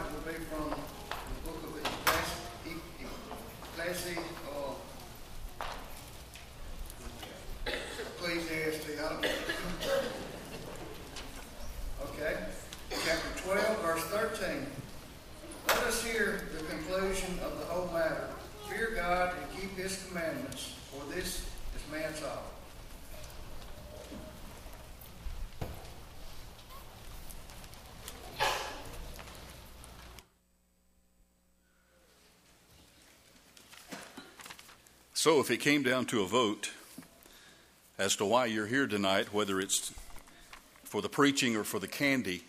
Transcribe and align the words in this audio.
tonight 0.00 0.12
will 0.12 0.32
be 0.32 0.38
from 0.44 0.70
the 0.70 1.50
book 1.50 1.60
of 1.64 1.72
Ecclesi, 3.76 4.16
uh, 4.48 4.74
Ecclesiastes. 8.16 8.90
I 8.98 9.08
don't 9.08 9.22
know. 9.22 9.28
Okay, 12.04 12.34
chapter 12.90 13.42
12, 13.42 13.82
verse 13.82 14.04
13. 14.04 14.66
Let 15.68 15.78
us 15.78 16.04
hear 16.04 16.48
the 16.56 16.64
conclusion 16.64 17.38
of 17.42 17.58
the 17.58 17.66
whole 17.66 17.92
matter. 17.92 18.28
Fear 18.68 18.92
God 18.96 19.34
and 19.34 19.60
keep 19.60 19.76
His 19.76 20.04
commandments, 20.08 20.74
for 20.90 21.02
this 21.12 21.46
is 21.74 21.92
man's 21.92 22.22
all. 22.22 22.50
So, 35.22 35.38
if 35.38 35.50
it 35.50 35.58
came 35.58 35.82
down 35.82 36.06
to 36.06 36.22
a 36.22 36.26
vote 36.26 36.70
as 37.98 38.16
to 38.16 38.24
why 38.24 38.46
you're 38.46 38.64
here 38.64 38.86
tonight, 38.86 39.34
whether 39.34 39.60
it's 39.60 39.92
for 40.82 41.02
the 41.02 41.10
preaching 41.10 41.56
or 41.56 41.62
for 41.62 41.78
the 41.78 41.86
candy, 41.86 42.42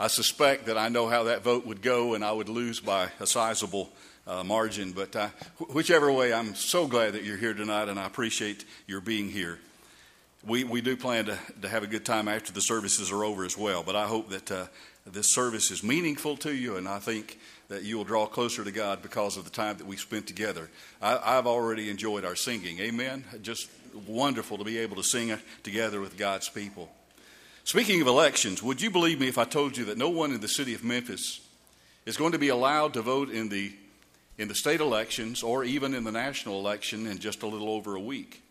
I 0.00 0.08
suspect 0.08 0.66
that 0.66 0.76
I 0.76 0.88
know 0.88 1.06
how 1.06 1.22
that 1.22 1.44
vote 1.44 1.64
would 1.64 1.80
go 1.80 2.14
and 2.14 2.24
I 2.24 2.32
would 2.32 2.48
lose 2.48 2.80
by 2.80 3.08
a 3.20 3.26
sizable 3.28 3.92
uh, 4.26 4.42
margin. 4.42 4.90
But 4.90 5.14
uh, 5.14 5.28
wh- 5.58 5.72
whichever 5.76 6.10
way, 6.10 6.32
I'm 6.32 6.56
so 6.56 6.88
glad 6.88 7.12
that 7.12 7.22
you're 7.22 7.36
here 7.36 7.54
tonight 7.54 7.88
and 7.88 7.96
I 7.96 8.04
appreciate 8.04 8.64
your 8.88 9.00
being 9.00 9.30
here. 9.30 9.60
We, 10.46 10.64
we 10.64 10.80
do 10.80 10.96
plan 10.96 11.26
to, 11.26 11.38
to 11.62 11.68
have 11.68 11.82
a 11.82 11.86
good 11.86 12.06
time 12.06 12.26
after 12.26 12.52
the 12.52 12.60
services 12.60 13.12
are 13.12 13.24
over 13.24 13.44
as 13.44 13.58
well, 13.58 13.82
but 13.82 13.94
I 13.94 14.06
hope 14.06 14.30
that 14.30 14.50
uh, 14.50 14.66
this 15.06 15.34
service 15.34 15.70
is 15.70 15.82
meaningful 15.82 16.36
to 16.38 16.54
you 16.54 16.76
and 16.76 16.88
I 16.88 16.98
think 16.98 17.38
that 17.68 17.82
you 17.82 17.96
will 17.96 18.04
draw 18.04 18.26
closer 18.26 18.64
to 18.64 18.72
God 18.72 19.02
because 19.02 19.36
of 19.36 19.44
the 19.44 19.50
time 19.50 19.76
that 19.76 19.86
we 19.86 19.96
spent 19.96 20.26
together. 20.26 20.70
I, 21.00 21.34
have 21.34 21.46
already 21.46 21.90
enjoyed 21.90 22.24
our 22.24 22.36
singing. 22.36 22.78
Amen. 22.80 23.24
Just 23.42 23.70
wonderful 24.06 24.58
to 24.58 24.64
be 24.64 24.78
able 24.78 24.96
to 24.96 25.02
sing 25.02 25.36
together 25.62 26.00
with 26.00 26.16
God's 26.16 26.48
people. 26.48 26.90
Speaking 27.64 28.00
of 28.00 28.06
elections, 28.06 28.62
would 28.62 28.80
you 28.80 28.90
believe 28.90 29.20
me 29.20 29.28
if 29.28 29.38
I 29.38 29.44
told 29.44 29.76
you 29.76 29.84
that 29.86 29.98
no 29.98 30.08
one 30.08 30.32
in 30.32 30.40
the 30.40 30.48
city 30.48 30.74
of 30.74 30.82
Memphis 30.82 31.40
is 32.06 32.16
going 32.16 32.32
to 32.32 32.38
be 32.38 32.48
allowed 32.48 32.94
to 32.94 33.02
vote 33.02 33.30
in 33.30 33.48
the 33.48 33.72
in 34.38 34.48
the 34.48 34.54
state 34.54 34.80
elections 34.80 35.42
or 35.42 35.64
even 35.64 35.94
in 35.94 36.02
the 36.02 36.10
national 36.10 36.58
election 36.58 37.06
in 37.06 37.18
just 37.18 37.42
a 37.42 37.46
little 37.46 37.68
over 37.68 37.94
a 37.94 38.00
week? 38.00 38.42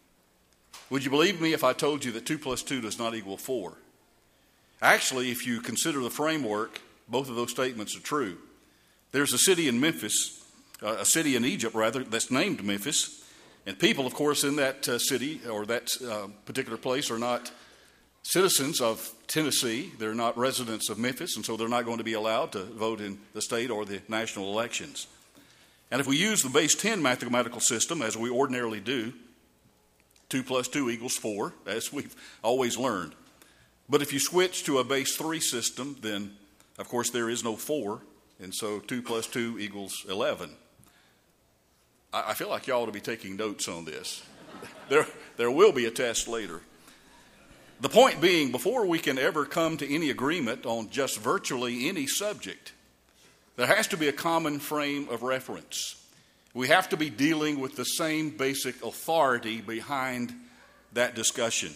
Would 0.90 1.04
you 1.04 1.12
believe 1.12 1.40
me 1.40 1.54
if 1.54 1.64
I 1.64 1.74
told 1.74 2.04
you 2.04 2.12
that 2.14 2.26
2 2.26 2.40
plus 2.40 2.64
2 2.64 2.82
does 2.82 2.98
not 2.98 3.14
equal 3.14 3.38
4? 3.38 3.74
Actually, 4.82 5.30
if 5.30 5.46
you 5.46 5.62
consider 5.62 6.00
the 6.00 6.10
framework, 6.10 6.82
both 7.08 7.30
of 7.30 7.36
those 7.36 7.52
statements 7.52 7.96
are 7.96 8.02
true. 8.02 8.38
There's 9.12 9.34
a 9.34 9.38
city 9.38 9.68
in 9.68 9.80
Memphis, 9.80 10.44
uh, 10.82 10.98
a 11.00 11.06
city 11.06 11.36
in 11.36 11.46
Egypt, 11.46 11.76
rather, 11.76 12.04
that's 12.04 12.32
named 12.32 12.64
Memphis. 12.64 13.24
And 13.66 13.78
people, 13.78 14.08
of 14.08 14.14
course, 14.14 14.44
in 14.44 14.56
that 14.56 14.88
uh, 14.88 14.98
city 14.98 15.42
or 15.50 15.66
that 15.66 15.90
uh, 16.08 16.28
particular 16.46 16.78
place 16.78 17.12
are 17.12 17.20
not 17.20 17.52
citizens 18.24 18.82
of 18.82 19.12
Tennessee. 19.28 19.92
They're 20.00 20.16
not 20.16 20.38
residents 20.38 20.90
of 20.90 20.98
Memphis, 20.98 21.36
and 21.36 21.46
so 21.46 21.58
they're 21.58 21.68
not 21.68 21.86
going 21.86 21.98
to 21.98 22.04
be 22.04 22.14
allowed 22.14 22.52
to 22.54 22.64
vote 22.64 23.02
in 23.02 23.20
the 23.34 23.42
state 23.42 23.70
or 23.70 23.86
the 23.86 24.02
national 24.08 24.52
elections. 24.52 25.08
And 25.92 26.00
if 26.00 26.08
we 26.08 26.18
use 26.18 26.42
the 26.42 26.50
base 26.50 26.76
10 26.76 27.02
mathematical 27.02 27.60
system, 27.60 28.02
as 28.02 28.16
we 28.16 28.30
ordinarily 28.30 28.80
do, 28.80 29.14
2 30.30 30.44
plus 30.44 30.68
2 30.68 30.90
equals 30.90 31.18
4, 31.18 31.54
as 31.66 31.92
we've 31.92 32.16
always 32.44 32.78
learned. 32.78 33.14
But 33.90 34.02
if 34.02 34.14
you 34.14 34.20
switch 34.20 34.64
to 34.66 34.78
a 34.78 34.84
base 34.84 35.16
3 35.16 35.40
system, 35.40 35.98
then, 36.02 36.36
of 36.78 36.88
course, 36.88 37.10
there 37.10 37.30
is 37.30 37.44
no 37.44 37.56
4. 37.56 38.02
And 38.42 38.54
so 38.54 38.80
2 38.80 39.02
plus 39.02 39.28
2 39.28 39.58
equals 39.60 40.06
11. 40.08 40.52
I, 42.14 42.34
feel 42.34 42.50
like 42.50 42.68
y'all 42.68 42.84
ought 42.84 42.88
to 42.88 42.92
be 42.92 43.02
taking 43.02 43.36
notes 43.36 43.68
on 43.68 43.86
this. 43.86 44.24
there, 44.90 45.06
there 45.38 45.52
will 45.52 45.72
be 45.72 45.86
a 45.86 45.92
test 45.92 46.28
later. 46.28 46.62
The 47.82 47.90
point 47.90 48.20
being, 48.20 48.52
before 48.52 48.86
we 48.86 49.00
can 49.00 49.18
ever 49.18 49.46
come 49.46 49.78
to 49.78 49.94
any 49.94 50.10
agreement 50.10 50.66
on 50.66 50.90
just 50.90 51.20
virtually 51.20 51.88
any 51.88 52.08
subject, 52.08 52.74
there 53.56 53.68
has 53.68 53.88
to 53.88 53.98
be 53.98 54.08
a 54.08 54.14
common 54.14 54.60
frame 54.60 55.08
of 55.10 55.22
reference. 55.22 55.96
We 56.54 56.68
have 56.70 56.90
to 56.90 56.98
be 56.98 57.10
dealing 57.10 57.60
with 57.60 57.76
the 57.76 57.86
same 57.86 58.32
basic 58.32 58.84
authority 58.84 59.62
behind 59.62 60.34
that 60.94 61.16
discussion. 61.16 61.74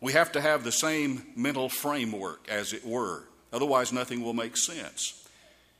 We 0.00 0.12
have 0.12 0.32
to 0.32 0.40
have 0.40 0.64
the 0.64 0.72
same 0.72 1.22
mental 1.36 1.68
framework, 1.68 2.46
as 2.48 2.72
it 2.72 2.84
were. 2.84 3.24
Otherwise, 3.52 3.92
nothing 3.92 4.22
will 4.22 4.34
make 4.34 4.56
sense. 4.56 5.26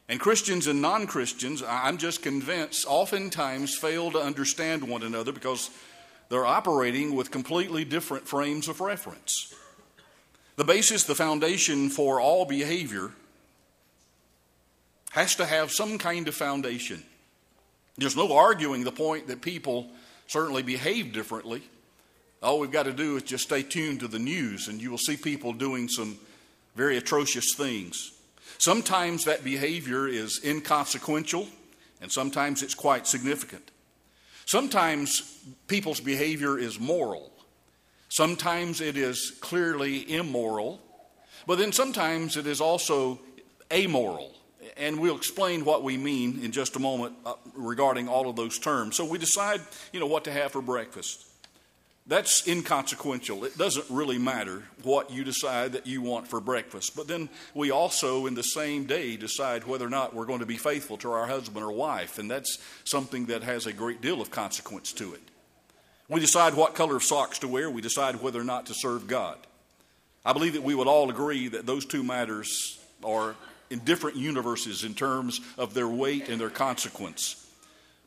And 0.08 0.20
Christians 0.20 0.66
and 0.66 0.82
non 0.82 1.06
Christians, 1.06 1.62
I'm 1.66 1.98
just 1.98 2.22
convinced, 2.22 2.86
oftentimes 2.88 3.76
fail 3.76 4.10
to 4.12 4.18
understand 4.18 4.88
one 4.88 5.02
another 5.02 5.32
because 5.32 5.70
they're 6.28 6.46
operating 6.46 7.14
with 7.14 7.30
completely 7.30 7.84
different 7.84 8.26
frames 8.26 8.68
of 8.68 8.80
reference. 8.80 9.54
The 10.56 10.64
basis, 10.64 11.04
the 11.04 11.14
foundation 11.14 11.88
for 11.88 12.20
all 12.20 12.44
behavior 12.44 13.10
has 15.10 15.34
to 15.36 15.46
have 15.46 15.70
some 15.70 15.98
kind 15.98 16.28
of 16.28 16.34
foundation. 16.34 17.02
There's 17.96 18.16
no 18.16 18.32
arguing 18.32 18.84
the 18.84 18.92
point 18.92 19.26
that 19.28 19.42
people 19.42 19.88
certainly 20.26 20.62
behave 20.62 21.12
differently. 21.12 21.62
All 22.42 22.58
we've 22.58 22.72
got 22.72 22.84
to 22.84 22.92
do 22.92 23.16
is 23.16 23.22
just 23.22 23.44
stay 23.44 23.62
tuned 23.62 24.00
to 24.00 24.08
the 24.08 24.18
news, 24.18 24.68
and 24.68 24.80
you 24.80 24.90
will 24.90 24.98
see 24.98 25.16
people 25.16 25.52
doing 25.52 25.88
some 25.88 26.18
very 26.74 26.96
atrocious 26.96 27.54
things. 27.54 28.12
Sometimes 28.58 29.24
that 29.24 29.44
behavior 29.44 30.08
is 30.08 30.40
inconsequential, 30.44 31.46
and 32.00 32.10
sometimes 32.10 32.62
it's 32.62 32.74
quite 32.74 33.06
significant. 33.06 33.70
Sometimes 34.46 35.38
people's 35.68 36.00
behavior 36.00 36.58
is 36.58 36.80
moral, 36.80 37.30
sometimes 38.08 38.80
it 38.80 38.96
is 38.96 39.32
clearly 39.40 40.10
immoral, 40.12 40.80
but 41.46 41.58
then 41.58 41.72
sometimes 41.72 42.36
it 42.36 42.46
is 42.46 42.60
also 42.60 43.20
amoral. 43.72 44.34
And 44.76 45.00
we'll 45.00 45.16
explain 45.16 45.64
what 45.64 45.82
we 45.82 45.96
mean 45.96 46.40
in 46.42 46.52
just 46.52 46.76
a 46.76 46.78
moment 46.78 47.14
uh, 47.26 47.34
regarding 47.54 48.08
all 48.08 48.30
of 48.30 48.36
those 48.36 48.58
terms. 48.58 48.96
So 48.96 49.04
we 49.04 49.18
decide, 49.18 49.60
you 49.92 50.00
know, 50.00 50.06
what 50.06 50.24
to 50.24 50.32
have 50.32 50.52
for 50.52 50.62
breakfast. 50.62 51.26
That's 52.06 52.48
inconsequential. 52.48 53.44
It 53.44 53.56
doesn't 53.56 53.86
really 53.88 54.18
matter 54.18 54.64
what 54.82 55.10
you 55.10 55.22
decide 55.22 55.72
that 55.72 55.86
you 55.86 56.02
want 56.02 56.26
for 56.26 56.40
breakfast. 56.40 56.96
But 56.96 57.06
then 57.06 57.28
we 57.54 57.70
also, 57.70 58.26
in 58.26 58.34
the 58.34 58.42
same 58.42 58.86
day, 58.86 59.16
decide 59.16 59.64
whether 59.64 59.86
or 59.86 59.90
not 59.90 60.14
we're 60.14 60.26
going 60.26 60.40
to 60.40 60.46
be 60.46 60.56
faithful 60.56 60.96
to 60.98 61.12
our 61.12 61.26
husband 61.26 61.64
or 61.64 61.70
wife. 61.70 62.18
And 62.18 62.28
that's 62.28 62.58
something 62.84 63.26
that 63.26 63.44
has 63.44 63.66
a 63.66 63.72
great 63.72 64.00
deal 64.00 64.20
of 64.20 64.32
consequence 64.32 64.92
to 64.94 65.14
it. 65.14 65.20
We 66.08 66.18
decide 66.18 66.54
what 66.54 66.74
color 66.74 66.96
of 66.96 67.04
socks 67.04 67.38
to 67.38 67.48
wear. 67.48 67.70
We 67.70 67.82
decide 67.82 68.16
whether 68.16 68.40
or 68.40 68.44
not 68.44 68.66
to 68.66 68.74
serve 68.74 69.06
God. 69.06 69.38
I 70.24 70.32
believe 70.32 70.54
that 70.54 70.62
we 70.62 70.74
would 70.74 70.88
all 70.88 71.08
agree 71.08 71.48
that 71.48 71.66
those 71.66 71.86
two 71.86 72.02
matters 72.02 72.80
are 73.04 73.36
in 73.72 73.80
different 73.80 74.16
universes 74.16 74.84
in 74.84 74.94
terms 74.94 75.40
of 75.58 75.74
their 75.74 75.88
weight 75.88 76.28
and 76.28 76.40
their 76.40 76.50
consequence. 76.50 77.38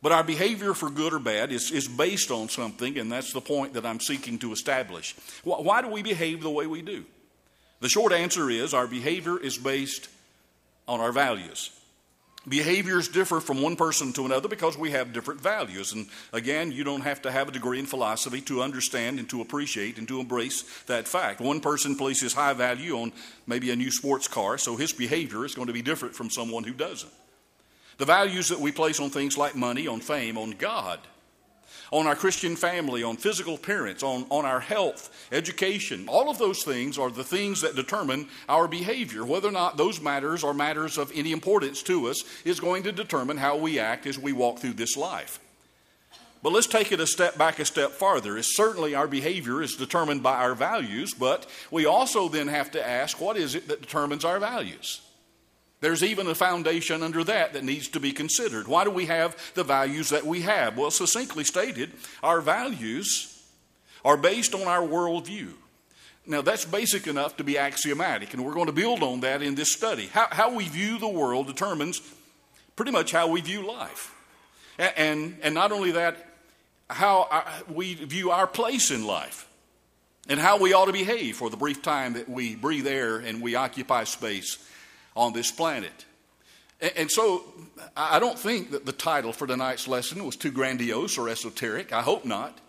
But 0.02 0.12
our 0.12 0.24
behavior, 0.24 0.74
for 0.74 0.90
good 0.90 1.14
or 1.14 1.20
bad, 1.20 1.52
is, 1.52 1.72
is 1.72 1.88
based 1.88 2.30
on 2.30 2.48
something, 2.48 2.98
and 3.00 3.12
that's 3.12 3.34
the 3.34 3.42
point 3.42 3.74
that 3.74 3.86
I'm 3.86 4.00
seeking 4.00 4.38
to 4.40 4.53
establish. 4.53 5.16
Why, 5.44 5.58
why 5.58 5.81
do 5.81 5.88
we 5.88 6.03
behave 6.03 6.44
the 6.44 6.50
way 6.52 6.68
we 6.68 6.84
do? 6.84 7.06
The 7.80 7.90
short 7.90 8.14
answer 8.14 8.50
is 8.50 8.74
our 8.74 8.88
behavior 8.88 9.40
is 9.40 9.58
based 9.58 10.08
on 10.88 11.00
our 11.00 11.12
values. 11.12 11.72
Behaviors 12.47 13.07
differ 13.07 13.39
from 13.39 13.61
one 13.61 13.75
person 13.75 14.13
to 14.13 14.25
another 14.25 14.47
because 14.47 14.78
we 14.78 14.91
have 14.91 15.13
different 15.13 15.41
values. 15.41 15.94
And 15.94 16.07
again, 16.31 16.72
you 16.72 16.83
don't 16.83 17.02
have 17.02 17.23
to 17.23 17.31
have 17.31 17.47
a 17.47 17.52
degree 17.52 17.79
in 17.79 17.87
philosophy 17.87 18.40
to 18.41 18.61
understand 18.61 19.17
and 19.17 19.28
to 19.31 19.41
appreciate 19.41 19.97
and 19.97 20.08
to 20.08 20.20
embrace 20.20 20.64
that 20.84 21.08
fact. 21.08 21.41
One 21.41 21.59
person 21.59 21.96
places 21.96 22.34
high 22.34 22.53
value 22.53 22.99
on 22.99 23.14
maybe 23.47 23.72
a 23.72 23.75
new 23.75 23.90
sports 23.90 24.28
car, 24.28 24.59
so 24.59 24.75
his 24.75 24.93
behavior 24.93 25.43
is 25.43 25.55
going 25.55 25.67
to 25.67 25.73
be 25.73 25.81
different 25.81 26.14
from 26.14 26.29
someone 26.29 26.64
who 26.64 26.73
doesn't. 26.73 27.11
The 27.97 28.05
values 28.05 28.49
that 28.49 28.59
we 28.59 28.72
place 28.72 28.99
on 28.99 29.09
things 29.09 29.37
like 29.37 29.55
money, 29.55 29.87
on 29.87 29.99
fame, 30.02 30.37
on 30.37 30.52
God, 30.52 30.99
on 31.91 32.08
our 32.08 32.16
Christian 32.16 32.55
family, 32.55 33.03
on 33.03 33.17
physical 33.17 33.55
appearance, 33.55 34.03
on, 34.03 34.26
on 34.29 34.46
our 34.46 34.59
health, 34.59 35.28
education, 35.32 36.08
all 36.08 36.29
of 36.29 36.37
those 36.37 36.64
things 36.64 36.97
are 36.97 37.09
the 37.09 37.23
things 37.23 37.61
that 37.61 37.76
determine 37.76 38.28
our 38.49 38.67
behavior. 38.67 39.23
Whether 39.26 39.49
or 39.49 39.53
not 39.53 39.78
those 39.78 40.02
matters 40.02 40.43
are 40.43 40.53
matters 40.53 40.97
of 40.97 41.11
any 41.16 41.32
importance 41.32 41.84
to 41.84 42.08
us 42.08 42.23
is 42.43 42.59
going 42.59 42.84
to 42.84 42.91
determine 42.91 43.37
how 43.37 43.58
we 43.58 43.79
act 43.79 44.05
as 44.08 44.20
we 44.20 44.34
walk 44.34 44.59
through 44.59 44.73
this 44.73 44.97
life. 44.97 45.40
But 46.46 46.53
let's 46.53 46.67
take 46.67 46.91
it 46.91 46.99
a 46.99 47.08
step 47.08 47.40
back 47.40 47.58
a 47.58 47.66
step 47.66 47.91
farther. 47.91 48.37
It's 48.37 48.55
certainly 48.55 48.93
our 48.93 49.08
behavior 49.08 49.64
is 49.64 49.76
determined 49.76 50.22
by 50.22 50.35
our 50.35 50.53
values, 50.53 51.11
but 51.14 51.47
we 51.72 51.87
also 51.87 52.29
then 52.29 52.49
have 52.49 52.70
to 52.72 52.87
ask 52.87 53.20
what 53.20 53.35
is 53.35 53.55
it 53.55 53.67
that 53.67 53.82
determines 53.82 54.23
our 54.23 54.40
values? 54.40 55.02
There's 55.81 56.03
even 56.03 56.27
a 56.27 56.35
foundation 56.35 57.03
under 57.03 57.23
that 57.25 57.53
that 57.53 57.63
needs 57.63 57.87
to 57.89 57.99
be 57.99 58.11
considered. 58.11 58.67
Why 58.67 58.83
do 58.83 58.91
we 58.91 59.05
have 59.05 59.37
the 59.53 59.63
values 59.63 60.09
that 60.09 60.25
we 60.25 60.41
have? 60.41 60.77
Well, 60.77 60.91
succinctly 60.91 61.43
stated, 61.43 61.91
our 62.23 62.41
values 62.41 63.43
are 64.03 64.17
based 64.17 64.55
on 64.55 64.63
our 64.63 64.81
worldview. 64.81 65.51
Now, 66.27 66.41
that's 66.41 66.66
basic 66.66 67.05
enough 67.05 67.37
to 67.37 67.43
be 67.43 67.57
axiomatic, 67.57 68.33
and 68.33 68.43
we're 68.43 68.53
going 68.53 68.66
to 68.66 68.72
build 68.72 69.03
on 69.03 69.19
that 69.19 69.43
in 69.43 69.53
this 69.53 69.73
study. 69.73 70.07
How, 70.07 70.27
how 70.31 70.55
we 70.55 70.67
view 70.67 70.97
the 70.97 71.07
world 71.07 71.45
determines 71.45 72.01
pretty 72.75 72.91
much 72.91 73.11
how 73.11 73.27
we 73.27 73.41
view 73.41 73.67
life. 73.67 74.13
And, 74.79 74.93
and, 74.97 75.37
and 75.43 75.55
not 75.55 75.72
only 75.72 75.91
that, 75.91 76.17
how 76.89 77.27
our, 77.29 77.45
we 77.72 77.93
view 77.93 78.31
our 78.31 78.47
place 78.47 78.91
in 78.91 79.05
life 79.05 79.47
and 80.27 80.39
how 80.39 80.57
we 80.57 80.73
ought 80.73 80.85
to 80.85 80.93
behave 80.93 81.37
for 81.37 81.49
the 81.49 81.57
brief 81.57 81.81
time 81.81 82.13
that 82.13 82.27
we 82.27 82.55
breathe 82.55 82.87
air 82.87 83.17
and 83.17 83.41
we 83.41 83.55
occupy 83.55 84.03
space 84.03 84.57
on 85.16 85.34
this 85.34 85.52
planet. 85.52 86.06
And, 86.97 87.09
so, 87.09 87.44
I 87.96 88.20
don't 88.20 88.38
think 88.38 88.72
that 88.72 88.85
the 88.85 88.91
title 88.91 89.32
for 89.32 89.47
tonight's 89.47 89.88
lesson 89.88 90.23
was 90.26 90.35
too 90.35 90.52
grandiose 90.52 91.17
or 91.17 91.29
esoteric. 91.29 91.94
I 91.94 92.02
hope 92.02 92.26
not. 92.26 92.59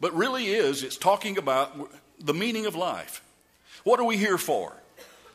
But 0.00 0.14
really 0.14 0.46
is, 0.46 0.82
it's 0.82 0.96
talking 0.96 1.38
about 1.38 1.90
the 2.18 2.34
meaning 2.34 2.66
of 2.66 2.74
life. 2.74 3.22
What 3.84 3.98
are 4.00 4.04
we 4.04 4.16
here 4.16 4.38
for? 4.38 4.74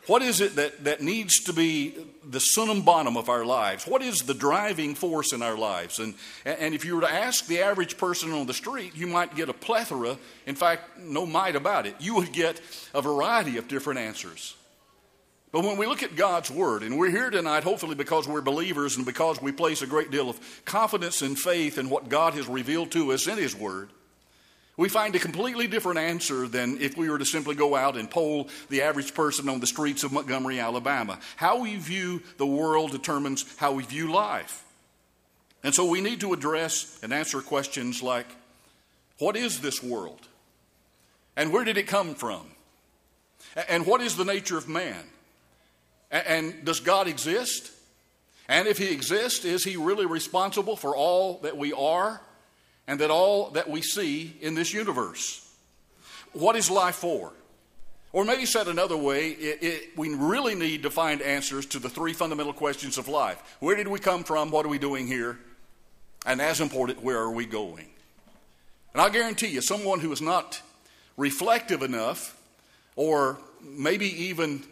What 0.07 0.21
is 0.21 0.39
it 0.39 0.55
that, 0.55 0.85
that 0.85 1.01
needs 1.01 1.43
to 1.43 1.53
be 1.53 1.95
the 2.23 2.39
summum 2.39 2.83
bonum 2.83 3.17
of 3.17 3.27
our 3.27 3.43
lives? 3.43 3.85
What 3.85 4.01
is 4.01 4.21
the 4.21 4.33
driving 4.33 4.95
force 4.95 5.33
in 5.33 5.41
our 5.41 5.57
lives? 5.57 5.99
And, 5.99 6.13
and 6.45 6.73
if 6.73 6.85
you 6.85 6.95
were 6.95 7.01
to 7.01 7.11
ask 7.11 7.45
the 7.45 7.59
average 7.59 7.97
person 7.97 8.31
on 8.31 8.47
the 8.47 8.53
street, 8.53 8.95
you 8.95 9.05
might 9.05 9.35
get 9.35 9.49
a 9.49 9.53
plethora, 9.53 10.17
in 10.45 10.55
fact, 10.55 10.97
no 10.97 11.25
might 11.25 11.57
about 11.57 11.85
it. 11.85 11.95
You 11.99 12.15
would 12.15 12.31
get 12.31 12.61
a 12.93 13.01
variety 13.01 13.57
of 13.57 13.67
different 13.67 13.99
answers. 13.99 14.55
But 15.51 15.63
when 15.63 15.77
we 15.77 15.85
look 15.85 16.03
at 16.03 16.15
God's 16.15 16.51
Word, 16.51 16.83
and 16.83 16.97
we're 16.97 17.09
here 17.09 17.29
tonight 17.29 17.63
hopefully 17.63 17.95
because 17.95 18.27
we're 18.27 18.41
believers 18.41 18.97
and 18.97 19.05
because 19.05 19.41
we 19.41 19.51
place 19.51 19.81
a 19.81 19.87
great 19.87 20.11
deal 20.11 20.29
of 20.29 20.39
confidence 20.65 21.21
and 21.21 21.39
faith 21.39 21.77
in 21.77 21.89
what 21.89 22.09
God 22.09 22.33
has 22.33 22.47
revealed 22.47 22.91
to 22.91 23.13
us 23.13 23.27
in 23.27 23.37
His 23.37 23.55
Word, 23.55 23.89
we 24.75 24.89
find 24.89 25.15
a 25.15 25.19
completely 25.19 25.65
different 25.65 25.97
answer 25.97 26.47
than 26.47 26.79
if 26.79 26.95
we 26.95 27.09
were 27.09 27.17
to 27.17 27.25
simply 27.25 27.55
go 27.55 27.75
out 27.75 27.97
and 27.97 28.11
poll 28.11 28.49
the 28.69 28.83
average 28.83 29.15
person 29.15 29.49
on 29.49 29.59
the 29.59 29.65
streets 29.65 30.03
of 30.03 30.11
Montgomery, 30.11 30.59
Alabama. 30.59 31.17
How 31.35 31.61
we 31.61 31.77
view 31.77 32.21
the 32.37 32.45
world 32.45 32.91
determines 32.91 33.43
how 33.57 33.71
we 33.71 33.83
view 33.83 34.11
life. 34.11 34.63
And 35.63 35.73
so 35.73 35.89
we 35.89 36.01
need 36.01 36.21
to 36.21 36.33
address 36.33 36.99
and 37.01 37.11
answer 37.11 37.41
questions 37.41 38.03
like 38.03 38.27
what 39.17 39.35
is 39.35 39.61
this 39.61 39.81
world? 39.81 40.27
And 41.35 41.51
where 41.51 41.63
did 41.63 41.77
it 41.77 41.87
come 41.87 42.13
from? 42.13 42.45
And 43.67 43.87
what 43.87 44.01
is 44.01 44.15
the 44.15 44.25
nature 44.25 44.57
of 44.57 44.69
man? 44.69 45.03
And 46.11 46.63
does 46.63 46.79
God 46.79 47.07
exist? 47.07 47.71
And 48.47 48.67
if 48.67 48.77
he 48.77 48.91
exists, 48.91 49.43
is 49.43 49.63
he 49.63 49.75
really 49.75 50.05
responsible 50.05 50.75
for 50.75 50.95
all 50.95 51.39
that 51.39 51.57
we 51.57 51.73
are 51.73 52.21
and 52.87 52.99
that 53.01 53.11
all 53.11 53.49
that 53.51 53.69
we 53.69 53.81
see 53.81 54.35
in 54.41 54.55
this 54.55 54.73
universe. 54.73 55.43
What 56.31 56.55
is 56.55 56.71
life 56.71 56.95
for? 56.95 57.33
Or 58.13 58.23
maybe 58.23 58.45
said 58.45 58.67
another 58.67 58.95
way, 58.95 59.31
it, 59.31 59.61
it, 59.61 59.97
we 59.97 60.13
really 60.15 60.55
need 60.55 60.83
to 60.83 60.89
find 60.89 61.21
answers 61.21 61.65
to 61.67 61.79
the 61.79 61.89
three 61.89 62.13
fundamental 62.13 62.53
questions 62.53 62.97
of 62.97 63.09
life. 63.09 63.57
Where 63.59 63.75
did 63.75 63.89
we 63.89 63.99
come 63.99 64.23
from? 64.23 64.49
What 64.49 64.65
are 64.65 64.69
we 64.69 64.79
doing 64.79 65.07
here? 65.07 65.37
And 66.25 66.41
as 66.41 66.61
important, 66.61 67.03
where 67.03 67.19
are 67.19 67.31
we 67.31 67.45
going? 67.45 67.87
And 68.93 69.01
I 69.01 69.09
guarantee 69.09 69.47
you, 69.47 69.61
someone 69.61 69.99
who 69.99 70.11
is 70.11 70.21
not 70.21 70.61
reflective 71.17 71.83
enough 71.83 72.41
or 72.95 73.39
maybe 73.61 74.07
even 74.23 74.63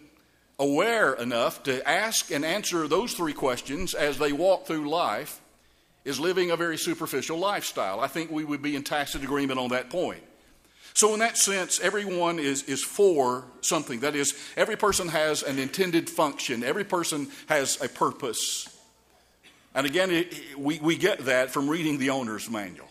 aware 0.60 1.14
enough 1.14 1.64
to 1.64 1.88
ask 1.88 2.32
and 2.32 2.46
answer 2.46 2.88
those 2.88 3.14
three 3.14 3.34
questions 3.34 3.94
as 3.94 4.18
they 4.18 4.32
walk 4.32 4.66
through 4.66 4.90
life 4.90 5.42
is 6.06 6.20
living 6.20 6.52
a 6.52 6.56
very 6.56 6.78
superficial 6.78 7.38
lifestyle. 7.38 8.00
I 8.00 8.08
think 8.08 8.32
we 8.32 8.46
would 8.46 8.62
be 8.62 8.76
in 8.76 8.84
tacit 8.84 9.24
agreement 9.24 9.60
on 9.60 9.70
that 9.70 9.90
point. 9.90 10.24
So, 10.94 11.14
in 11.14 11.20
that 11.20 11.38
sense, 11.38 11.82
everyone 11.82 12.40
is, 12.40 12.64
is 12.64 12.82
for 12.82 13.44
something. 13.60 14.00
That 14.00 14.16
is, 14.16 14.34
every 14.56 14.78
person 14.78 15.10
has 15.10 15.44
an 15.44 15.60
intended 15.60 16.10
function, 16.10 16.64
every 16.64 16.86
person 16.86 17.28
has 17.48 17.82
a 17.82 17.90
purpose. 17.90 18.70
And 19.74 19.86
again, 19.86 20.10
it, 20.10 20.58
we, 20.58 20.80
we 20.80 20.96
get 20.96 21.26
that 21.26 21.52
from 21.52 21.68
reading 21.68 21.98
the 21.98 22.12
owner's 22.12 22.50
manual 22.50 22.88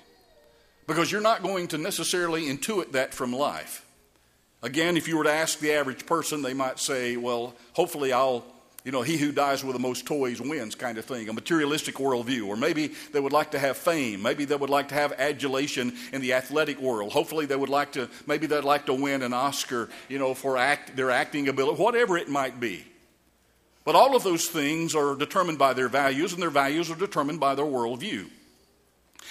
because 0.86 1.10
you're 1.10 1.22
not 1.22 1.42
going 1.42 1.68
to 1.68 1.78
necessarily 1.78 2.42
intuit 2.42 2.92
that 2.92 3.14
from 3.14 3.32
life. 3.32 3.83
Again, 4.64 4.96
if 4.96 5.06
you 5.06 5.18
were 5.18 5.24
to 5.24 5.32
ask 5.32 5.58
the 5.58 5.72
average 5.72 6.06
person, 6.06 6.40
they 6.40 6.54
might 6.54 6.78
say, 6.78 7.18
Well, 7.18 7.54
hopefully 7.74 8.14
I'll 8.14 8.44
you 8.84 8.92
know, 8.92 9.00
he 9.00 9.16
who 9.16 9.32
dies 9.32 9.64
with 9.64 9.72
the 9.72 9.80
most 9.80 10.04
toys 10.04 10.42
wins 10.42 10.74
kind 10.74 10.98
of 10.98 11.06
thing, 11.06 11.26
a 11.30 11.32
materialistic 11.32 11.94
worldview. 11.94 12.46
Or 12.46 12.54
maybe 12.54 12.88
they 13.12 13.20
would 13.20 13.32
like 13.32 13.52
to 13.52 13.58
have 13.58 13.78
fame. 13.78 14.20
Maybe 14.20 14.44
they 14.44 14.56
would 14.56 14.68
like 14.68 14.88
to 14.88 14.94
have 14.94 15.14
adulation 15.14 15.94
in 16.12 16.20
the 16.20 16.34
athletic 16.34 16.78
world. 16.78 17.12
Hopefully 17.12 17.46
they 17.46 17.56
would 17.56 17.70
like 17.70 17.92
to, 17.92 18.10
maybe 18.26 18.46
they'd 18.46 18.62
like 18.62 18.84
to 18.84 18.92
win 18.92 19.22
an 19.22 19.32
Oscar, 19.32 19.88
you 20.10 20.18
know, 20.18 20.34
for 20.34 20.58
act, 20.58 20.96
their 20.96 21.10
acting 21.10 21.48
ability, 21.48 21.82
whatever 21.82 22.18
it 22.18 22.28
might 22.28 22.60
be. 22.60 22.84
But 23.86 23.94
all 23.94 24.14
of 24.14 24.22
those 24.22 24.48
things 24.48 24.94
are 24.94 25.14
determined 25.14 25.58
by 25.58 25.72
their 25.72 25.88
values, 25.88 26.34
and 26.34 26.42
their 26.42 26.50
values 26.50 26.90
are 26.90 26.94
determined 26.94 27.40
by 27.40 27.54
their 27.54 27.64
worldview. 27.64 28.28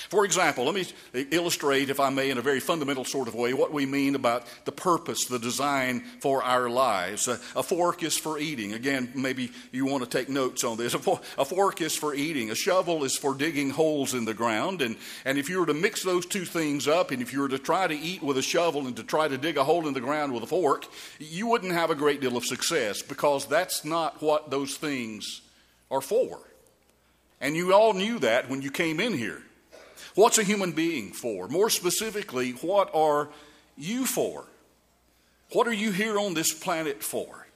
For 0.09 0.25
example, 0.25 0.65
let 0.65 0.73
me 0.73 0.85
illustrate, 1.31 1.89
if 1.89 1.99
I 1.99 2.09
may, 2.09 2.29
in 2.29 2.37
a 2.37 2.41
very 2.41 2.59
fundamental 2.59 3.05
sort 3.05 3.27
of 3.27 3.35
way, 3.35 3.53
what 3.53 3.71
we 3.71 3.85
mean 3.85 4.15
about 4.15 4.45
the 4.65 4.71
purpose, 4.71 5.25
the 5.25 5.39
design 5.39 6.03
for 6.19 6.43
our 6.43 6.69
lives. 6.69 7.27
A, 7.27 7.39
a 7.55 7.63
fork 7.63 8.03
is 8.03 8.17
for 8.17 8.39
eating. 8.39 8.73
Again, 8.73 9.11
maybe 9.13 9.51
you 9.71 9.85
want 9.85 10.03
to 10.03 10.09
take 10.09 10.29
notes 10.29 10.63
on 10.63 10.77
this. 10.77 10.93
A, 10.93 10.99
for, 10.99 11.21
a, 11.37 11.45
fork 11.45 11.81
is 11.81 11.95
for 11.95 12.13
eating. 12.13 12.49
A 12.49 12.55
shovel 12.55 13.03
is 13.03 13.17
for 13.17 13.35
digging 13.35 13.69
holes 13.69 14.13
in 14.13 14.25
the 14.25 14.33
ground. 14.33 14.81
And, 14.81 14.95
and 15.25 15.37
if 15.37 15.49
you 15.49 15.59
were 15.59 15.65
to 15.67 15.73
mix 15.73 16.03
those 16.03 16.25
two 16.25 16.45
things 16.45 16.87
up, 16.87 17.11
and 17.11 17.21
if 17.21 17.31
you 17.31 17.41
were 17.41 17.49
to 17.49 17.59
try 17.59 17.87
to 17.87 17.95
eat 17.95 18.23
with 18.23 18.37
a 18.37 18.41
shovel 18.41 18.87
and 18.87 18.95
to 18.97 19.03
try 19.03 19.27
to 19.27 19.37
dig 19.37 19.57
a 19.57 19.63
hole 19.63 19.87
in 19.87 19.93
the 19.93 20.01
ground 20.01 20.33
with 20.33 20.43
a 20.43 20.47
fork, 20.47 20.85
you 21.19 21.47
wouldn't 21.47 21.73
have 21.73 21.89
a 21.89 21.95
great 21.95 22.21
deal 22.21 22.37
of 22.37 22.45
success 22.45 23.01
because 23.01 23.45
that's 23.47 23.85
not 23.85 24.21
what 24.21 24.49
those 24.49 24.75
things 24.75 25.41
are 25.91 26.01
for. 26.01 26.39
And 27.39 27.55
you 27.55 27.73
all 27.73 27.93
knew 27.93 28.19
that 28.19 28.49
when 28.49 28.61
you 28.61 28.71
came 28.71 28.99
in 28.99 29.17
here. 29.17 29.43
What's 30.15 30.37
a 30.37 30.43
human 30.43 30.71
being 30.71 31.11
for? 31.11 31.47
More 31.47 31.69
specifically, 31.69 32.51
what 32.51 32.93
are 32.93 33.29
you 33.77 34.05
for? 34.05 34.45
What 35.51 35.67
are 35.67 35.73
you 35.73 35.91
here 35.91 36.19
on 36.19 36.33
this 36.33 36.53
planet 36.53 37.03
for? 37.03 37.47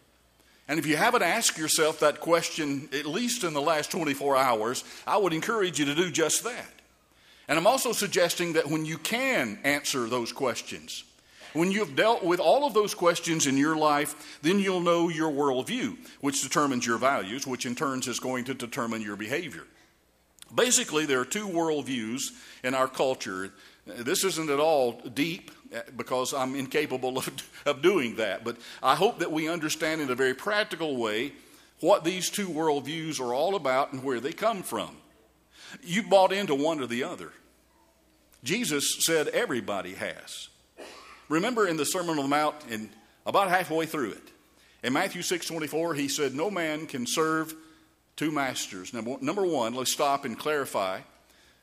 And 0.68 0.80
if 0.80 0.86
you 0.86 0.98
haven't 0.98 1.24
asked 1.24 1.58
yourself 1.58 2.00
that 2.00 2.20
question, 2.20 2.90
at 2.94 3.06
least 3.06 3.44
in 3.44 3.54
the 3.54 3.62
last 3.62 3.90
24 3.92 4.36
hours, 4.36 4.84
I 5.06 5.18
would 5.18 5.34
encourage 5.34 5.80
you 5.80 5.86
to 5.86 5.96
do 5.96 6.12
just 6.12 6.44
that. 6.44 6.74
And 7.48 7.58
I'm 7.58 7.68
also 7.68 7.94
suggesting 7.94 8.54
that 8.54 8.68
when 8.68 8.86
you 8.86 8.98
can 8.98 9.60
answer 9.64 10.08
those 10.08 10.34
questions, 10.34 11.06
when 11.54 11.72
you've 11.72 11.96
dealt 11.96 12.24
with 12.24 12.42
all 12.42 12.68
of 12.68 12.74
those 12.74 12.94
questions 12.94 13.48
in 13.48 13.58
your 13.58 13.78
life, 13.78 14.40
then 14.42 14.60
you'll 14.60 14.82
know 14.82 15.08
your 15.08 15.32
worldview, 15.32 15.98
which 16.20 16.42
determines 16.42 16.86
your 16.86 16.98
values, 16.98 17.48
which 17.48 17.66
in 17.66 17.74
turn 17.74 18.00
is 18.00 18.20
going 18.20 18.44
to 18.46 18.54
determine 18.54 19.02
your 19.02 19.16
behavior. 19.16 19.64
Basically, 20.54 21.06
there 21.06 21.20
are 21.20 21.26
two 21.26 21.48
worldviews 21.48 22.22
in 22.64 22.74
our 22.74 22.88
culture. 22.88 23.52
This 23.86 24.24
isn't 24.24 24.50
at 24.50 24.60
all 24.60 24.94
deep 25.14 25.52
eh, 25.74 25.82
because 25.96 26.34
I'm 26.34 26.56
incapable 26.56 27.18
of, 27.18 27.30
of 27.66 27.82
doing 27.82 28.16
that, 28.16 28.44
but 28.44 28.58
I 28.82 28.96
hope 28.96 29.20
that 29.20 29.32
we 29.32 29.50
understand 29.50 30.02
in 30.02 30.10
a 30.10 30.16
very 30.16 30.34
practical 30.34 30.98
way 30.98 31.34
what 31.80 32.04
these 32.04 32.30
two 32.30 32.48
worldviews 32.48 33.20
are 33.20 33.34
all 33.34 33.56
about 33.56 33.94
and 33.94 34.04
where 34.04 34.20
they 34.20 34.34
come 34.34 34.64
from. 34.64 34.96
You 35.84 36.04
bought 36.04 36.32
into 36.32 36.56
one 36.56 36.80
or 36.80 36.88
the 36.88 37.04
other. 37.04 37.32
Jesus 38.44 38.98
said 39.02 39.28
everybody 39.30 39.94
has. 39.96 40.50
Remember 41.30 41.68
in 41.68 41.78
the 41.78 41.86
Sermon 41.86 42.18
on 42.18 42.24
the 42.24 42.28
Mount, 42.30 42.56
in 42.70 42.90
about 43.26 43.50
halfway 43.50 43.86
through 43.86 44.12
it, 44.12 44.24
in 44.84 44.94
Matthew 44.94 45.22
6 45.22 45.48
24, 45.48 45.96
he 45.96 46.08
said, 46.08 46.34
No 46.34 46.50
man 46.50 46.86
can 46.88 47.06
serve 47.06 47.54
two 48.18 48.32
masters. 48.32 48.94
Number, 48.94 49.16
number 49.22 49.46
one, 49.46 49.74
let's 49.74 49.94
stop 49.94 50.26
and 50.26 50.38
clarify 50.38 51.00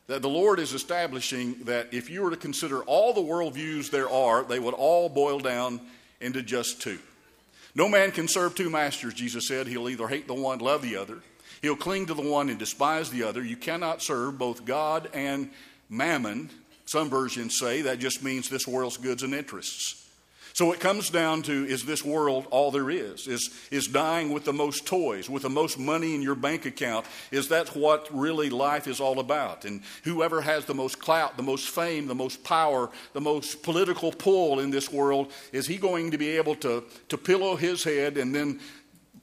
that 0.07 0.23
the 0.23 0.29
Lord 0.29 0.59
is 0.59 0.73
establishing 0.73 1.57
that 1.65 1.93
if 1.93 2.09
you 2.09 2.23
were 2.23 2.31
to 2.31 2.37
consider 2.37 2.83
all 2.85 3.13
the 3.13 3.21
worldviews 3.21 3.91
there 3.91 4.09
are, 4.09 4.45
they 4.45 4.59
would 4.59 4.75
all 4.75 5.09
boil 5.09 5.39
down 5.39 5.81
into 6.21 6.43
just 6.43 6.81
two. 6.81 6.99
No 7.75 7.89
man 7.89 8.13
can 8.13 8.29
serve 8.29 8.55
two 8.55 8.71
masters, 8.71 9.15
Jesus 9.15 9.49
said. 9.49 9.67
He'll 9.67 9.89
either 9.89 10.07
hate 10.07 10.29
the 10.29 10.35
one, 10.35 10.61
love 10.61 10.83
the 10.83 10.97
other. 10.97 11.19
He'll 11.61 11.77
cling 11.77 12.07
to 12.07 12.15
the 12.15 12.23
one 12.23 12.49
and 12.51 12.59
despise 12.59 13.11
the 13.11 13.25
other. 13.25 13.43
You 13.43 13.57
cannot 13.57 14.03
serve 14.03 14.39
both 14.39 14.65
God 14.65 15.09
and 15.13 15.51
mammon. 15.89 16.51
Some 16.85 17.09
versions 17.09 17.59
say 17.59 17.83
that 17.83 17.99
just 17.99 18.23
means 18.23 18.49
this 18.49 18.69
world's 18.69 18.99
goods 18.99 19.23
and 19.23 19.35
interests. 19.35 20.04
So 20.55 20.71
it 20.71 20.79
comes 20.79 21.11
down 21.11 21.43
to 21.43 21.67
is 21.67 21.85
this 21.85 22.05
world 22.05 22.47
all 22.53 22.71
there 22.71 22.89
is? 22.89 23.27
Is, 23.27 23.51
is 23.73 23.89
dying 23.89 24.31
with 24.31 24.45
the 24.45 24.53
most 24.53 24.87
toys, 24.87 25.29
with 25.29 25.43
the 25.43 25.51
most 25.51 25.81
money 25.81 26.15
in 26.15 26.23
your 26.23 26.37
bank 26.37 26.65
account? 26.65 27.07
Is 27.33 27.49
that 27.49 27.75
what 27.75 28.09
really 28.13 28.51
life 28.51 28.87
is 28.87 29.01
all 29.01 29.19
about? 29.19 29.65
And 29.65 29.83
whoever 30.05 30.41
has 30.41 30.65
the 30.65 30.73
most 30.73 31.01
clout, 31.01 31.37
the 31.37 31.43
most 31.43 31.71
fame, 31.71 32.07
the 32.07 32.15
most 32.15 32.45
power, 32.45 32.89
the 33.15 33.21
most 33.21 33.65
political 33.65 34.13
pull 34.13 34.61
in 34.61 34.71
this 34.71 34.93
world, 34.93 35.33
is 35.51 35.67
he 35.67 35.77
going 35.77 36.13
to 36.13 36.19
be 36.19 36.29
able 36.29 36.55
to, 36.57 36.85
to 37.09 37.19
pillow 37.19 37.57
his 37.57 37.83
head 37.83 38.17
and 38.17 38.33
then 38.33 38.61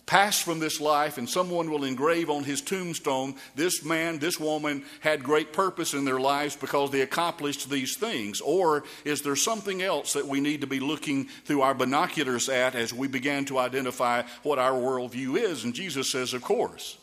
pass 0.05 0.39
from 0.39 0.60
this 0.60 0.81
life 0.81 1.17
and 1.17 1.29
someone 1.29 1.70
will 1.70 1.84
engrave 1.84 2.29
on 2.29 2.43
his 2.43 2.62
tombstone, 2.62 3.36
this 3.55 3.84
man, 3.84 4.20
this 4.20 4.39
woman 4.39 4.84
had 5.00 5.24
great 5.24 5.53
purpose 5.53 5.93
in 5.93 6.05
their 6.05 6.20
lives 6.20 6.55
because 6.55 6.91
they 6.91 7.01
accomplished 7.01 7.70
these 7.70 7.96
things? 7.96 8.41
Or 8.41 8.84
is 9.05 9.22
there 9.22 9.36
something 9.36 9.81
else 9.81 10.13
that 10.13 10.27
we 10.27 10.41
need 10.41 10.62
to 10.62 10.67
be 10.67 10.79
looking 10.79 11.25
through 11.46 11.62
our 11.62 11.74
binoculars 11.74 12.50
at 12.50 12.75
as 12.75 12.93
we 12.93 13.08
begin 13.08 13.46
to 13.46 13.60
identify 13.60 14.24
what 14.43 14.60
our 14.60 14.74
worldview 14.74 15.38
is? 15.38 15.63
And 15.63 15.74
Jesus 15.74 16.12
says, 16.12 16.34
of 16.34 16.41
course. 16.41 16.98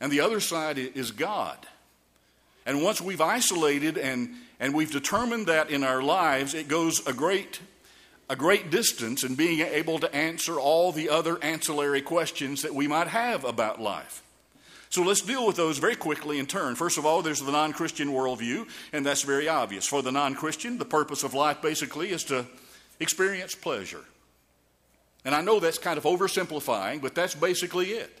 And 0.00 0.10
the 0.10 0.20
other 0.20 0.40
side 0.40 0.78
is 0.78 1.12
God. 1.12 1.58
And 2.66 2.82
once 2.82 3.00
we've 3.00 3.20
isolated 3.20 3.98
and, 3.98 4.34
and 4.58 4.74
we've 4.74 4.90
determined 4.90 5.46
that 5.46 5.70
in 5.70 5.84
our 5.84 6.02
lives, 6.02 6.54
it 6.54 6.68
goes 6.68 7.06
a 7.06 7.12
great 7.12 7.60
a 8.28 8.36
great 8.36 8.70
distance 8.70 9.22
in 9.22 9.34
being 9.34 9.60
able 9.60 9.98
to 9.98 10.14
answer 10.14 10.58
all 10.58 10.92
the 10.92 11.08
other 11.08 11.42
ancillary 11.42 12.00
questions 12.00 12.62
that 12.62 12.74
we 12.74 12.88
might 12.88 13.08
have 13.08 13.44
about 13.44 13.80
life. 13.80 14.22
So 14.88 15.02
let's 15.02 15.22
deal 15.22 15.46
with 15.46 15.56
those 15.56 15.78
very 15.78 15.96
quickly 15.96 16.38
in 16.38 16.46
turn. 16.46 16.76
First 16.76 16.98
of 16.98 17.04
all, 17.04 17.20
there's 17.20 17.40
the 17.40 17.50
non 17.50 17.72
Christian 17.72 18.10
worldview, 18.10 18.68
and 18.92 19.04
that's 19.04 19.22
very 19.22 19.48
obvious. 19.48 19.86
For 19.86 20.02
the 20.02 20.12
non 20.12 20.34
Christian, 20.34 20.78
the 20.78 20.84
purpose 20.84 21.24
of 21.24 21.34
life 21.34 21.60
basically 21.60 22.10
is 22.10 22.22
to 22.24 22.46
experience 23.00 23.54
pleasure. 23.54 24.04
And 25.24 25.34
I 25.34 25.40
know 25.40 25.58
that's 25.58 25.78
kind 25.78 25.98
of 25.98 26.04
oversimplifying, 26.04 27.02
but 27.02 27.14
that's 27.14 27.34
basically 27.34 27.86
it. 27.86 28.20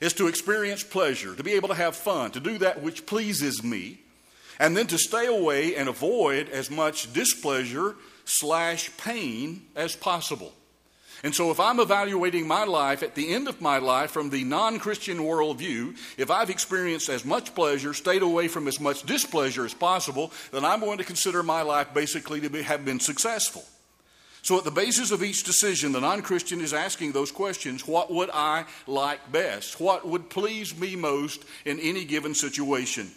Is 0.00 0.12
to 0.14 0.26
experience 0.26 0.82
pleasure, 0.82 1.34
to 1.34 1.42
be 1.42 1.52
able 1.52 1.68
to 1.68 1.74
have 1.74 1.94
fun, 1.94 2.32
to 2.32 2.40
do 2.40 2.58
that 2.58 2.82
which 2.82 3.06
pleases 3.06 3.62
me, 3.62 3.98
and 4.58 4.76
then 4.76 4.88
to 4.88 4.98
stay 4.98 5.26
away 5.26 5.76
and 5.76 5.88
avoid 5.88 6.48
as 6.48 6.70
much 6.70 7.12
displeasure 7.12 7.94
slash 8.28 8.94
pain 8.96 9.62
as 9.74 9.96
possible. 9.96 10.52
And 11.24 11.34
so, 11.34 11.50
if 11.50 11.58
I'm 11.58 11.80
evaluating 11.80 12.46
my 12.46 12.62
life 12.62 13.02
at 13.02 13.16
the 13.16 13.34
end 13.34 13.48
of 13.48 13.60
my 13.60 13.78
life 13.78 14.12
from 14.12 14.30
the 14.30 14.44
non 14.44 14.78
Christian 14.78 15.18
worldview, 15.18 15.96
if 16.16 16.30
I've 16.30 16.50
experienced 16.50 17.08
as 17.08 17.24
much 17.24 17.56
pleasure, 17.56 17.92
stayed 17.92 18.22
away 18.22 18.46
from 18.46 18.68
as 18.68 18.78
much 18.78 19.02
displeasure 19.02 19.64
as 19.64 19.74
possible, 19.74 20.32
then 20.52 20.64
I'm 20.64 20.78
going 20.78 20.98
to 20.98 21.04
consider 21.04 21.42
my 21.42 21.62
life 21.62 21.92
basically 21.92 22.40
to 22.42 22.48
be, 22.48 22.62
have 22.62 22.84
been 22.84 23.00
successful. 23.00 23.64
So, 24.42 24.58
at 24.58 24.64
the 24.64 24.70
basis 24.70 25.10
of 25.10 25.24
each 25.24 25.42
decision, 25.42 25.90
the 25.90 26.00
non 26.00 26.22
Christian 26.22 26.60
is 26.60 26.72
asking 26.72 27.12
those 27.12 27.32
questions 27.32 27.88
What 27.88 28.12
would 28.12 28.30
I 28.32 28.66
like 28.86 29.32
best? 29.32 29.80
What 29.80 30.06
would 30.06 30.30
please 30.30 30.78
me 30.78 30.94
most 30.94 31.44
in 31.64 31.80
any 31.80 32.04
given 32.04 32.34
situation? 32.34 33.10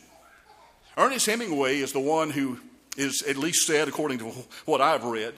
Ernest 0.97 1.27
Hemingway 1.27 1.77
is 1.77 1.93
the 1.93 1.99
one 1.99 2.31
who 2.31 2.59
is 2.97 3.23
at 3.23 3.37
least 3.37 3.65
said, 3.65 3.87
according 3.87 4.19
to 4.19 4.25
what 4.65 4.81
I've 4.81 5.03
read, 5.03 5.33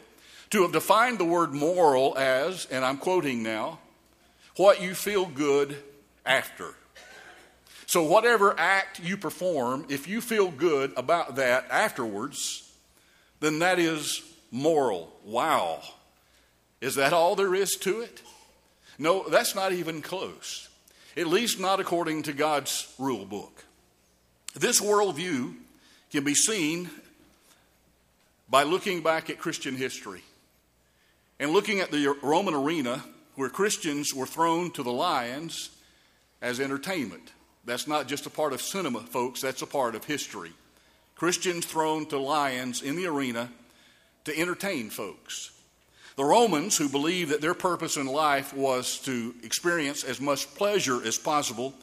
to 0.50 0.62
have 0.63 0.72
defined 0.72 1.17
the 1.17 1.25
word 1.25 1.53
moral 1.53 2.17
as, 2.17 2.65
and 2.72 2.86
I'm 2.86 2.98
quoting 2.98 3.43
now, 3.43 3.79
what 4.55 4.81
you 4.81 4.93
feel 4.93 5.25
good 5.25 5.75
after. 6.25 6.75
So, 7.86 8.03
whatever 8.03 8.55
act 8.57 9.00
you 9.00 9.17
perform, 9.17 9.86
if 9.89 10.07
you 10.07 10.22
feel 10.22 10.50
good 10.50 10.93
about 10.95 11.36
that 11.36 11.67
afterwards, 11.69 12.72
then 13.39 13.60
that 13.60 13.77
is 13.77 14.22
moral. 14.51 15.13
Wow. 15.24 15.81
Is 16.81 16.95
that 16.95 17.13
all 17.13 17.36
there 17.36 17.55
is 17.55 17.75
to 17.81 18.01
it? 18.01 18.22
No, 18.98 19.27
that's 19.27 19.55
not 19.55 19.74
even 19.74 20.01
close. 20.01 20.69
At 21.15 21.27
least 21.27 21.60
not 21.60 21.79
according 21.79 22.24
to 22.24 22.33
God's 22.33 22.93
rule 22.98 23.25
book. 23.25 23.63
This 24.55 24.81
worldview 24.81 25.55
can 26.12 26.24
be 26.24 26.36
seen 26.36 26.89
by 28.53 28.62
looking 28.62 29.01
back 29.01 29.31
at 29.31 29.39
Christian 29.39 29.75
history 29.75 30.22
and 31.39 31.50
looking 31.50 31.79
at 31.79 31.89
the 31.89 32.15
Roman 32.22 32.53
arena 32.53 33.03
where 33.33 33.50
Christians 33.50 34.13
were 34.13 34.27
thrown 34.27 34.69
to 34.74 34.83
the 34.83 34.91
lions 34.91 35.72
as 36.39 36.60
entertainment. 36.60 37.31
That's 37.65 37.88
not 37.88 38.07
just 38.07 38.27
a 38.27 38.29
part 38.29 38.53
of 38.53 38.62
cinema, 38.62 39.00
folks, 39.00 39.41
that's 39.41 39.63
a 39.63 39.65
part 39.65 39.95
of 39.95 40.05
history. 40.05 40.51
Christians 41.15 41.65
thrown 41.65 42.05
to 42.10 42.19
lions 42.19 42.83
in 42.83 42.95
the 42.95 43.07
arena 43.07 43.50
to 44.25 44.39
entertain 44.39 44.91
folks. 44.91 45.50
The 46.15 46.24
Romans, 46.24 46.77
who 46.77 46.89
believed 46.89 47.31
that 47.31 47.41
their 47.41 47.55
purpose 47.55 47.98
in 47.98 48.05
life 48.05 48.53
was 48.53 49.00
to 49.00 49.33
experience 49.41 50.03
as 50.03 50.22
much 50.22 50.45
pleasure 50.53 51.03
as 51.03 51.17
possible, 51.17 51.74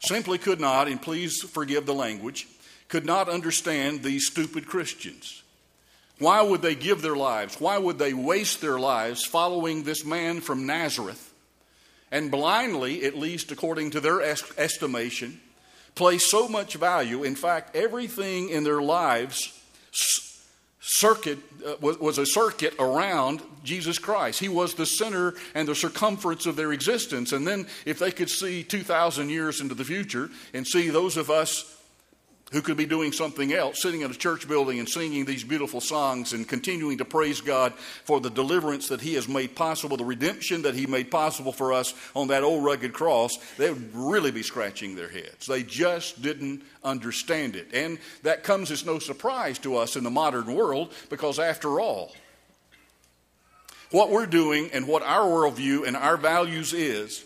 simply 0.00 0.38
could 0.38 0.58
not, 0.58 0.88
and 0.88 1.00
please 1.00 1.40
forgive 1.40 1.86
the 1.86 1.94
language, 1.94 2.48
could 2.88 3.06
not 3.06 3.28
understand 3.28 4.02
these 4.02 4.26
stupid 4.26 4.66
Christians. 4.66 5.44
Why 6.20 6.42
would 6.42 6.60
they 6.60 6.74
give 6.74 7.00
their 7.00 7.16
lives? 7.16 7.58
Why 7.58 7.78
would 7.78 7.98
they 7.98 8.12
waste 8.12 8.60
their 8.60 8.78
lives 8.78 9.24
following 9.24 9.82
this 9.82 10.04
man 10.04 10.42
from 10.42 10.66
Nazareth 10.66 11.32
and 12.12 12.30
blindly, 12.30 13.04
at 13.04 13.16
least 13.16 13.50
according 13.50 13.92
to 13.92 14.00
their 14.00 14.20
estimation, 14.20 15.40
place 15.94 16.30
so 16.30 16.46
much 16.46 16.74
value? 16.74 17.24
In 17.24 17.34
fact, 17.34 17.74
everything 17.74 18.50
in 18.50 18.64
their 18.64 18.82
lives 18.82 19.58
circuit 20.82 21.38
uh, 21.66 21.76
was 21.80 22.18
a 22.18 22.26
circuit 22.26 22.74
around 22.78 23.40
Jesus 23.64 23.98
Christ. 23.98 24.40
He 24.40 24.48
was 24.48 24.74
the 24.74 24.84
center 24.84 25.32
and 25.54 25.66
the 25.66 25.74
circumference 25.74 26.44
of 26.44 26.56
their 26.56 26.72
existence. 26.72 27.32
And 27.32 27.46
then, 27.46 27.66
if 27.86 27.98
they 27.98 28.10
could 28.10 28.28
see 28.28 28.62
2,000 28.62 29.30
years 29.30 29.62
into 29.62 29.74
the 29.74 29.84
future 29.84 30.28
and 30.52 30.66
see 30.66 30.90
those 30.90 31.16
of 31.16 31.30
us 31.30 31.79
who 32.50 32.60
could 32.60 32.76
be 32.76 32.86
doing 32.86 33.12
something 33.12 33.52
else, 33.52 33.80
sitting 33.80 34.00
in 34.00 34.10
a 34.10 34.14
church 34.14 34.48
building 34.48 34.78
and 34.80 34.88
singing 34.88 35.24
these 35.24 35.44
beautiful 35.44 35.80
songs 35.80 36.32
and 36.32 36.48
continuing 36.48 36.98
to 36.98 37.04
praise 37.04 37.40
God 37.40 37.72
for 38.04 38.20
the 38.20 38.30
deliverance 38.30 38.88
that 38.88 39.00
He 39.00 39.14
has 39.14 39.28
made 39.28 39.54
possible, 39.54 39.96
the 39.96 40.04
redemption 40.04 40.62
that 40.62 40.74
He 40.74 40.86
made 40.86 41.10
possible 41.10 41.52
for 41.52 41.72
us 41.72 41.94
on 42.14 42.28
that 42.28 42.42
old 42.42 42.64
rugged 42.64 42.92
cross, 42.92 43.38
they 43.56 43.70
would 43.70 43.94
really 43.94 44.32
be 44.32 44.42
scratching 44.42 44.96
their 44.96 45.08
heads. 45.08 45.46
They 45.46 45.62
just 45.62 46.22
didn't 46.22 46.62
understand 46.82 47.54
it. 47.54 47.68
And 47.72 47.98
that 48.22 48.42
comes 48.42 48.70
as 48.70 48.84
no 48.84 48.98
surprise 48.98 49.58
to 49.60 49.76
us 49.76 49.94
in 49.94 50.02
the 50.02 50.10
modern 50.10 50.52
world 50.54 50.92
because, 51.08 51.38
after 51.38 51.80
all, 51.80 52.12
what 53.92 54.10
we're 54.10 54.26
doing 54.26 54.70
and 54.72 54.88
what 54.88 55.02
our 55.02 55.24
worldview 55.24 55.86
and 55.86 55.96
our 55.96 56.16
values 56.16 56.72
is, 56.72 57.24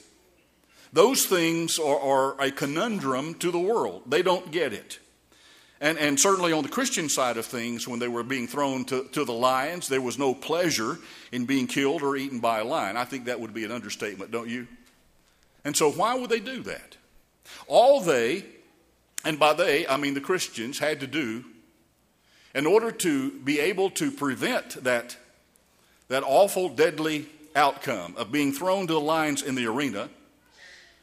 those 0.93 1.25
things 1.25 1.79
are, 1.79 1.99
are 1.99 2.41
a 2.41 2.51
conundrum 2.51 3.35
to 3.35 3.51
the 3.51 3.59
world. 3.59 4.03
They 4.07 4.23
don't 4.23 4.51
get 4.51 4.73
it. 4.73 4.99
And, 5.85 5.99
and 5.99 6.19
certainly 6.19 6.51
on 6.55 6.63
the 6.63 6.71
Christian 6.71 7.11
side 7.11 7.37
of 7.37 7.45
things, 7.45 7.87
when 7.87 7.99
they 7.99 8.09
were 8.09 8.23
being 8.23 8.47
thrown 8.47 8.87
to, 8.87 9.05
to 9.13 9.23
the 9.27 9.35
lions, 9.35 9.87
there 9.87 10.01
was 10.01 10.19
no 10.19 10.33
pleasure 10.33 10.97
in 11.31 11.45
being 11.45 11.67
killed 11.67 12.03
or 12.03 12.17
eaten 12.17 12.41
by 12.41 12.61
a 12.61 12.65
lion. 12.65 12.97
I 12.97 13.05
think 13.05 13.27
that 13.27 13.39
would 13.39 13.53
be 13.53 13.65
an 13.65 13.71
understatement, 13.71 14.31
don't 14.31 14.49
you? 14.49 14.67
And 15.63 15.77
so, 15.77 15.91
why 15.91 16.15
would 16.15 16.31
they 16.31 16.41
do 16.41 16.63
that? 16.63 16.97
All 17.67 18.01
they, 18.01 18.47
and 19.27 19.39
by 19.39 19.53
they, 19.53 19.87
I 19.87 19.99
mean 19.99 20.15
the 20.15 20.23
Christians, 20.23 20.79
had 20.79 21.01
to 21.01 21.07
do 21.07 21.45
in 22.55 22.65
order 22.65 22.91
to 22.91 23.33
be 23.41 23.61
able 23.61 23.91
to 23.91 24.11
prevent 24.11 24.83
that, 24.85 25.19
that 26.09 26.23
awful, 26.23 26.71
deadly 26.71 27.27
outcome 27.55 28.15
of 28.17 28.33
being 28.33 28.53
thrown 28.53 28.87
to 28.87 28.95
the 28.95 29.01
lions 29.01 29.43
in 29.43 29.55
the 29.55 29.67
arena 29.67 30.09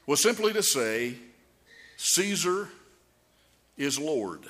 was 0.07 0.23
simply 0.23 0.53
to 0.53 0.63
say, 0.63 1.17
Caesar 1.97 2.69
is 3.77 4.00
Lord 4.00 4.47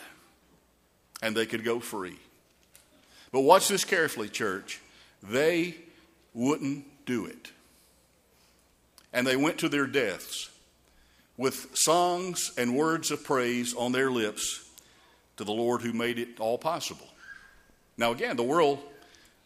and 1.22 1.36
they 1.36 1.46
could 1.46 1.64
go 1.64 1.80
free. 1.80 2.18
But 3.32 3.42
watch 3.42 3.68
this 3.68 3.86
carefully, 3.86 4.30
church. 4.30 4.82
They 5.24 5.76
wouldn't 6.34 6.86
do 7.06 7.26
it. 7.26 7.52
And 9.14 9.26
they 9.26 9.36
went 9.36 9.60
to 9.60 9.70
their 9.70 9.88
deaths 9.88 10.50
with 11.38 11.76
songs 11.76 12.52
and 12.58 12.76
words 12.76 13.12
of 13.12 13.24
praise 13.24 13.74
on 13.74 13.92
their 13.92 14.12
lips 14.12 14.66
to 15.38 15.44
the 15.44 15.52
Lord 15.52 15.82
who 15.82 15.94
made 15.94 16.20
it 16.20 16.40
all 16.40 16.58
possible. 16.58 17.08
Now, 17.98 18.12
again, 18.12 18.36
the 18.36 18.44
world 18.44 18.80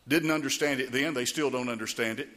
didn't 0.08 0.32
understand 0.32 0.80
it 0.80 0.92
then, 0.92 1.14
they 1.14 1.26
still 1.26 1.50
don't 1.50 1.70
understand 1.70 2.20
it. 2.20 2.30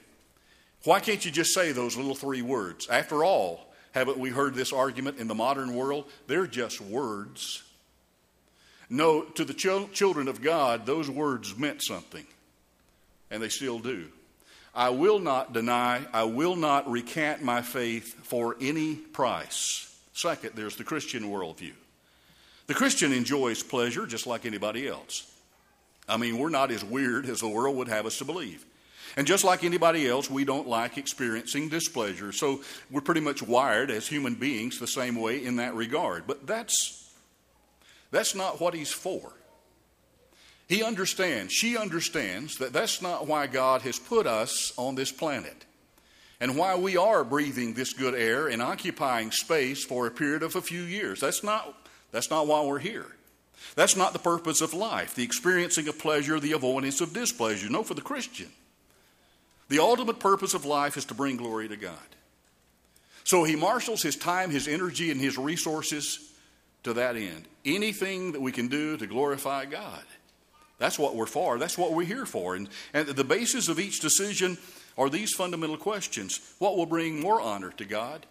Why 0.84 1.00
can't 1.00 1.24
you 1.24 1.30
just 1.30 1.52
say 1.52 1.72
those 1.72 1.96
little 1.96 2.14
three 2.14 2.40
words? 2.40 2.88
After 2.88 3.24
all, 3.24 3.72
haven't 3.92 4.18
we 4.18 4.30
heard 4.30 4.54
this 4.54 4.72
argument 4.72 5.18
in 5.18 5.28
the 5.28 5.34
modern 5.34 5.74
world? 5.74 6.04
They're 6.26 6.46
just 6.46 6.80
words. 6.80 7.62
No, 8.90 9.22
to 9.22 9.44
the 9.44 9.54
ch- 9.54 9.92
children 9.92 10.28
of 10.28 10.42
God, 10.42 10.86
those 10.86 11.10
words 11.10 11.56
meant 11.56 11.82
something, 11.82 12.26
and 13.30 13.42
they 13.42 13.48
still 13.48 13.78
do. 13.78 14.06
I 14.74 14.90
will 14.90 15.18
not 15.18 15.52
deny, 15.52 16.02
I 16.12 16.24
will 16.24 16.56
not 16.56 16.90
recant 16.90 17.42
my 17.42 17.62
faith 17.62 18.14
for 18.24 18.56
any 18.60 18.94
price. 18.94 19.84
Second, 20.12 20.52
there's 20.54 20.76
the 20.76 20.84
Christian 20.84 21.24
worldview. 21.24 21.72
The 22.66 22.74
Christian 22.74 23.12
enjoys 23.12 23.62
pleasure 23.62 24.06
just 24.06 24.26
like 24.26 24.46
anybody 24.46 24.86
else. 24.86 25.30
I 26.08 26.16
mean, 26.16 26.38
we're 26.38 26.48
not 26.48 26.70
as 26.70 26.84
weird 26.84 27.26
as 27.26 27.40
the 27.40 27.48
world 27.48 27.76
would 27.76 27.88
have 27.88 28.06
us 28.06 28.18
to 28.18 28.24
believe. 28.24 28.64
And 29.16 29.26
just 29.26 29.42
like 29.42 29.64
anybody 29.64 30.06
else, 30.06 30.30
we 30.30 30.44
don't 30.44 30.68
like 30.68 30.96
experiencing 30.96 31.68
displeasure. 31.68 32.30
So 32.30 32.60
we're 32.90 33.00
pretty 33.00 33.20
much 33.20 33.42
wired 33.42 33.90
as 33.90 34.06
human 34.06 34.34
beings 34.34 34.78
the 34.78 34.86
same 34.86 35.16
way 35.16 35.44
in 35.44 35.56
that 35.56 35.74
regard. 35.74 36.26
But 36.26 36.46
that's 36.46 37.07
that's 38.10 38.34
not 38.34 38.60
what 38.60 38.74
he's 38.74 38.92
for. 38.92 39.32
He 40.68 40.82
understands, 40.82 41.52
she 41.52 41.76
understands 41.76 42.56
that 42.58 42.72
that's 42.72 43.00
not 43.00 43.26
why 43.26 43.46
God 43.46 43.82
has 43.82 43.98
put 43.98 44.26
us 44.26 44.72
on 44.76 44.94
this 44.94 45.10
planet. 45.10 45.64
and 46.40 46.56
why 46.56 46.76
we 46.76 46.96
are 46.96 47.24
breathing 47.24 47.74
this 47.74 47.92
good 47.92 48.14
air 48.14 48.48
and 48.48 48.62
occupying 48.62 49.30
space 49.30 49.84
for 49.84 50.06
a 50.06 50.10
period 50.10 50.42
of 50.42 50.54
a 50.54 50.62
few 50.62 50.82
years. 50.82 51.20
That's 51.20 51.42
not, 51.42 51.74
that's 52.12 52.30
not 52.30 52.46
why 52.46 52.64
we're 52.64 52.78
here. 52.78 53.06
That's 53.74 53.96
not 53.96 54.12
the 54.12 54.20
purpose 54.20 54.60
of 54.60 54.72
life, 54.72 55.14
the 55.14 55.24
experiencing 55.24 55.88
of 55.88 55.98
pleasure, 55.98 56.38
the 56.38 56.52
avoidance 56.52 57.00
of 57.00 57.12
displeasure. 57.12 57.68
No, 57.68 57.82
for 57.82 57.94
the 57.94 58.00
Christian. 58.00 58.48
The 59.68 59.80
ultimate 59.80 60.20
purpose 60.20 60.54
of 60.54 60.64
life 60.64 60.96
is 60.96 61.04
to 61.06 61.14
bring 61.14 61.36
glory 61.36 61.68
to 61.68 61.76
God. 61.76 61.98
So 63.24 63.44
he 63.44 63.56
marshals 63.56 64.02
his 64.02 64.16
time, 64.16 64.50
his 64.50 64.68
energy, 64.68 65.10
and 65.10 65.20
his 65.20 65.36
resources 65.36 66.32
to 66.84 66.94
that 66.94 67.16
end. 67.16 67.46
Anything 67.74 68.32
that 68.32 68.40
we 68.40 68.52
can 68.52 68.68
do 68.68 68.96
to 68.96 69.06
glorify 69.06 69.64
God. 69.64 70.02
That's 70.78 70.98
what 70.98 71.16
we're 71.16 71.26
for. 71.26 71.58
That's 71.58 71.76
what 71.76 71.92
we're 71.92 72.04
here 72.04 72.26
for. 72.26 72.54
And, 72.54 72.68
and 72.94 73.08
the 73.08 73.24
basis 73.24 73.68
of 73.68 73.80
each 73.80 74.00
decision 74.00 74.58
are 74.96 75.10
these 75.10 75.32
fundamental 75.34 75.76
questions 75.76 76.40
What 76.58 76.76
will 76.76 76.86
bring 76.86 77.20
more 77.20 77.40
honor 77.40 77.70
to 77.72 77.84
God? 77.84 78.26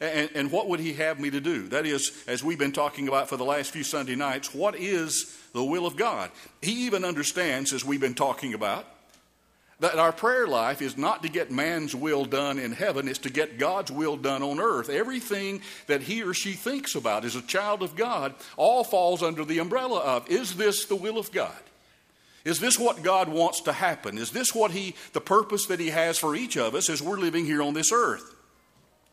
And, 0.00 0.30
and, 0.34 0.52
what 0.52 0.68
would 0.68 0.78
He 0.80 0.92
have 0.94 1.18
me 1.18 1.30
to 1.30 1.40
do? 1.40 1.68
That 1.68 1.84
is, 1.84 2.12
as 2.28 2.44
we've 2.44 2.58
been 2.58 2.72
talking 2.72 3.08
about 3.08 3.28
for 3.28 3.36
the 3.36 3.44
last 3.44 3.72
few 3.72 3.82
Sunday 3.82 4.14
nights, 4.14 4.54
what 4.54 4.76
is 4.76 5.36
the 5.52 5.64
will 5.64 5.84
of 5.84 5.96
God? 5.96 6.30
He 6.62 6.86
even 6.86 7.04
understands, 7.04 7.72
as 7.72 7.84
we've 7.84 8.00
been 8.00 8.14
talking 8.14 8.54
about, 8.54 8.86
that 9.80 9.98
our 9.98 10.12
prayer 10.12 10.46
life 10.46 10.82
is 10.82 10.96
not 10.96 11.22
to 11.22 11.28
get 11.28 11.50
man's 11.50 11.94
will 11.94 12.24
done 12.24 12.58
in 12.58 12.72
heaven, 12.72 13.08
it's 13.08 13.18
to 13.20 13.30
get 13.30 13.58
God's 13.58 13.90
will 13.90 14.16
done 14.16 14.42
on 14.42 14.60
earth. 14.60 14.88
Everything 14.88 15.62
that 15.86 16.02
he 16.02 16.22
or 16.22 16.34
she 16.34 16.52
thinks 16.52 16.94
about 16.94 17.24
as 17.24 17.34
a 17.34 17.42
child 17.42 17.82
of 17.82 17.96
God 17.96 18.34
all 18.56 18.84
falls 18.84 19.22
under 19.22 19.44
the 19.44 19.58
umbrella 19.58 20.00
of 20.00 20.30
is 20.30 20.56
this 20.56 20.84
the 20.84 20.96
will 20.96 21.18
of 21.18 21.32
God? 21.32 21.52
Is 22.44 22.60
this 22.60 22.78
what 22.78 23.02
God 23.02 23.28
wants 23.28 23.62
to 23.62 23.72
happen? 23.72 24.16
Is 24.16 24.30
this 24.30 24.54
what 24.54 24.70
he 24.70 24.94
the 25.12 25.20
purpose 25.20 25.66
that 25.66 25.80
he 25.80 25.90
has 25.90 26.18
for 26.18 26.34
each 26.34 26.56
of 26.56 26.74
us 26.74 26.88
as 26.88 27.02
we're 27.02 27.18
living 27.18 27.44
here 27.44 27.62
on 27.62 27.74
this 27.74 27.92
earth? 27.92 28.34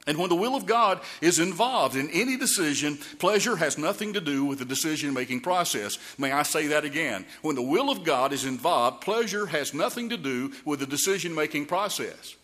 And 0.08 0.18
when 0.18 0.30
the 0.30 0.36
will 0.36 0.56
of 0.56 0.66
God 0.66 1.02
is 1.20 1.38
involved 1.38 1.98
in 1.98 2.10
any 2.12 2.38
decision, 2.38 2.98
pleasure 3.20 3.58
has 3.58 3.78
nothing 3.78 4.14
to 4.14 4.22
do 4.22 4.46
with 4.46 4.60
the 4.60 4.66
decision 4.66 5.14
making 5.14 5.42
process. 5.42 6.00
May 6.18 6.32
I 6.32 6.44
say 6.44 6.68
that 6.68 6.86
again? 6.86 7.26
When 7.42 7.56
the 7.56 7.62
will 7.62 7.90
of 7.90 8.06
God 8.06 8.32
is 8.32 8.46
involved, 8.46 9.02
pleasure 9.02 9.48
has 9.48 9.74
nothing 9.74 10.10
to 10.10 10.18
do 10.18 10.54
with 10.64 10.80
the 10.80 10.86
decision 10.86 11.36
making 11.36 11.66
process. 11.66 12.36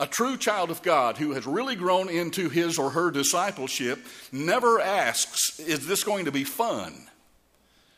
A 0.00 0.06
true 0.06 0.36
child 0.36 0.72
of 0.72 0.82
God 0.82 1.16
who 1.16 1.30
has 1.30 1.46
really 1.46 1.76
grown 1.76 2.08
into 2.10 2.48
his 2.48 2.76
or 2.76 2.90
her 2.90 3.12
discipleship 3.12 4.00
never 4.32 4.80
asks, 4.80 5.60
Is 5.60 5.86
this 5.86 6.02
going 6.02 6.24
to 6.24 6.32
be 6.32 6.42
fun? 6.42 7.06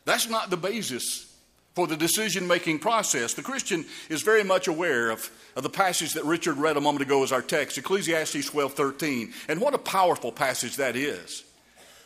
That's 0.04 0.28
not 0.28 0.50
the 0.50 0.58
basis 0.58 1.33
for 1.74 1.86
the 1.86 1.96
decision 1.96 2.46
making 2.46 2.78
process. 2.78 3.34
The 3.34 3.42
Christian 3.42 3.84
is 4.08 4.22
very 4.22 4.44
much 4.44 4.68
aware 4.68 5.10
of, 5.10 5.30
of 5.56 5.62
the 5.62 5.70
passage 5.70 6.14
that 6.14 6.24
Richard 6.24 6.56
read 6.56 6.76
a 6.76 6.80
moment 6.80 7.02
ago 7.02 7.22
as 7.22 7.32
our 7.32 7.42
text, 7.42 7.78
Ecclesiastes 7.78 8.46
12 8.46 8.74
13. 8.74 9.32
And 9.48 9.60
what 9.60 9.74
a 9.74 9.78
powerful 9.78 10.32
passage 10.32 10.76
that 10.76 10.96
is 10.96 11.44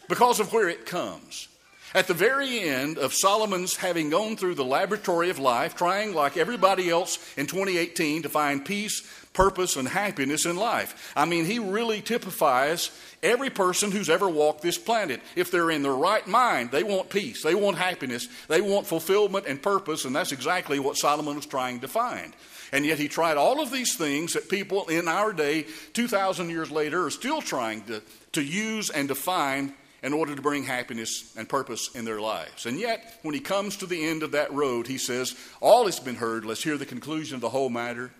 because 0.08 0.40
of 0.40 0.52
where 0.52 0.68
it 0.68 0.86
comes. 0.86 1.48
At 1.94 2.06
the 2.06 2.14
very 2.14 2.60
end 2.60 2.98
of 2.98 3.14
Solomon's 3.14 3.76
having 3.76 4.10
gone 4.10 4.36
through 4.36 4.56
the 4.56 4.64
laboratory 4.64 5.30
of 5.30 5.38
life, 5.38 5.74
trying 5.74 6.14
like 6.14 6.36
everybody 6.36 6.90
else 6.90 7.18
in 7.38 7.46
2018 7.46 8.22
to 8.22 8.28
find 8.28 8.62
peace, 8.62 9.02
purpose, 9.32 9.74
and 9.76 9.88
happiness 9.88 10.44
in 10.44 10.56
life. 10.56 11.12
I 11.16 11.24
mean, 11.24 11.46
he 11.46 11.58
really 11.58 12.02
typifies 12.02 12.90
every 13.22 13.48
person 13.48 13.90
who's 13.90 14.10
ever 14.10 14.28
walked 14.28 14.60
this 14.60 14.76
planet. 14.76 15.22
If 15.34 15.50
they're 15.50 15.70
in 15.70 15.82
their 15.82 15.92
right 15.92 16.26
mind, 16.26 16.72
they 16.72 16.82
want 16.82 17.08
peace, 17.08 17.42
they 17.42 17.54
want 17.54 17.78
happiness, 17.78 18.28
they 18.48 18.60
want 18.60 18.86
fulfillment 18.86 19.46
and 19.46 19.62
purpose, 19.62 20.04
and 20.04 20.14
that's 20.14 20.32
exactly 20.32 20.78
what 20.78 20.98
Solomon 20.98 21.36
was 21.36 21.46
trying 21.46 21.80
to 21.80 21.88
find. 21.88 22.34
And 22.70 22.84
yet 22.84 22.98
he 22.98 23.08
tried 23.08 23.38
all 23.38 23.62
of 23.62 23.70
these 23.70 23.96
things 23.96 24.34
that 24.34 24.50
people 24.50 24.88
in 24.88 25.08
our 25.08 25.32
day, 25.32 25.64
2,000 25.94 26.50
years 26.50 26.70
later, 26.70 27.06
are 27.06 27.10
still 27.10 27.40
trying 27.40 27.82
to, 27.84 28.02
to 28.32 28.42
use 28.42 28.90
and 28.90 29.08
define 29.08 29.72
in 30.02 30.12
order 30.12 30.34
to 30.34 30.42
bring 30.42 30.62
happiness 30.62 31.34
and 31.36 31.48
purpose 31.48 31.90
in 31.94 32.04
their 32.04 32.20
lives. 32.20 32.66
And 32.66 32.78
yet, 32.78 33.18
when 33.22 33.34
he 33.34 33.40
comes 33.40 33.76
to 33.78 33.86
the 33.86 34.06
end 34.06 34.22
of 34.22 34.32
that 34.32 34.52
road, 34.52 34.86
he 34.86 34.98
says, 34.98 35.34
All 35.60 35.86
has 35.86 35.98
been 35.98 36.14
heard. 36.14 36.44
Let's 36.44 36.62
hear 36.62 36.76
the 36.76 36.86
conclusion 36.86 37.34
of 37.34 37.40
the 37.40 37.48
whole 37.48 37.68
matter. 37.68 38.12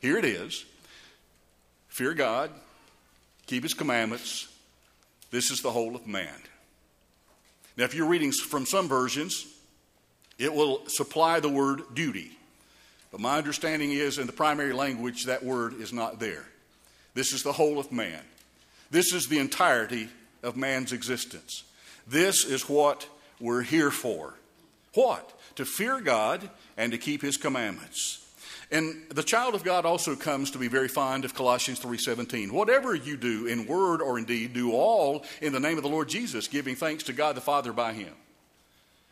Here 0.00 0.18
it 0.18 0.24
is 0.24 0.64
Fear 1.88 2.14
God, 2.14 2.50
keep 3.46 3.62
his 3.62 3.74
commandments. 3.74 4.48
This 5.30 5.50
is 5.50 5.60
the 5.60 5.70
whole 5.70 5.96
of 5.96 6.06
man. 6.06 6.34
Now, 7.76 7.84
if 7.84 7.94
you're 7.94 8.08
reading 8.08 8.32
from 8.32 8.66
some 8.66 8.88
versions, 8.88 9.46
it 10.38 10.52
will 10.52 10.86
supply 10.88 11.40
the 11.40 11.48
word 11.48 11.82
duty. 11.94 12.32
But 13.10 13.20
my 13.20 13.38
understanding 13.38 13.90
is 13.90 14.18
in 14.18 14.26
the 14.26 14.32
primary 14.32 14.72
language, 14.72 15.24
that 15.24 15.44
word 15.44 15.80
is 15.80 15.92
not 15.92 16.18
there. 16.18 16.44
This 17.14 17.32
is 17.32 17.42
the 17.42 17.52
whole 17.52 17.78
of 17.78 17.90
man. 17.90 18.20
This 18.90 19.12
is 19.12 19.28
the 19.28 19.38
entirety 19.38 20.08
of 20.42 20.56
man's 20.56 20.92
existence. 20.92 21.64
This 22.06 22.44
is 22.44 22.68
what 22.68 23.08
we're 23.40 23.62
here 23.62 23.90
for. 23.90 24.34
What? 24.94 25.32
To 25.56 25.64
fear 25.64 26.00
God 26.00 26.48
and 26.76 26.92
to 26.92 26.98
keep 26.98 27.22
his 27.22 27.36
commandments. 27.36 28.24
And 28.70 29.04
the 29.10 29.22
child 29.22 29.54
of 29.54 29.64
God 29.64 29.86
also 29.86 30.14
comes 30.14 30.50
to 30.50 30.58
be 30.58 30.68
very 30.68 30.88
fond 30.88 31.24
of 31.24 31.34
Colossians 31.34 31.78
3:17. 31.78 32.52
Whatever 32.52 32.94
you 32.94 33.16
do 33.16 33.46
in 33.46 33.66
word 33.66 34.02
or 34.02 34.18
in 34.18 34.24
deed, 34.24 34.52
do 34.52 34.72
all 34.72 35.24
in 35.40 35.52
the 35.52 35.60
name 35.60 35.78
of 35.78 35.82
the 35.82 35.88
Lord 35.88 36.08
Jesus, 36.08 36.48
giving 36.48 36.76
thanks 36.76 37.04
to 37.04 37.12
God 37.12 37.34
the 37.34 37.40
Father 37.40 37.72
by 37.72 37.94
him. 37.94 38.14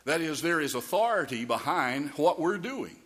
That 0.05 0.21
is 0.21 0.41
there 0.41 0.61
is 0.61 0.75
authority 0.75 1.43
behind 1.43 2.11
what 2.11 2.39
we're 2.39 2.59
doing. 2.59 2.97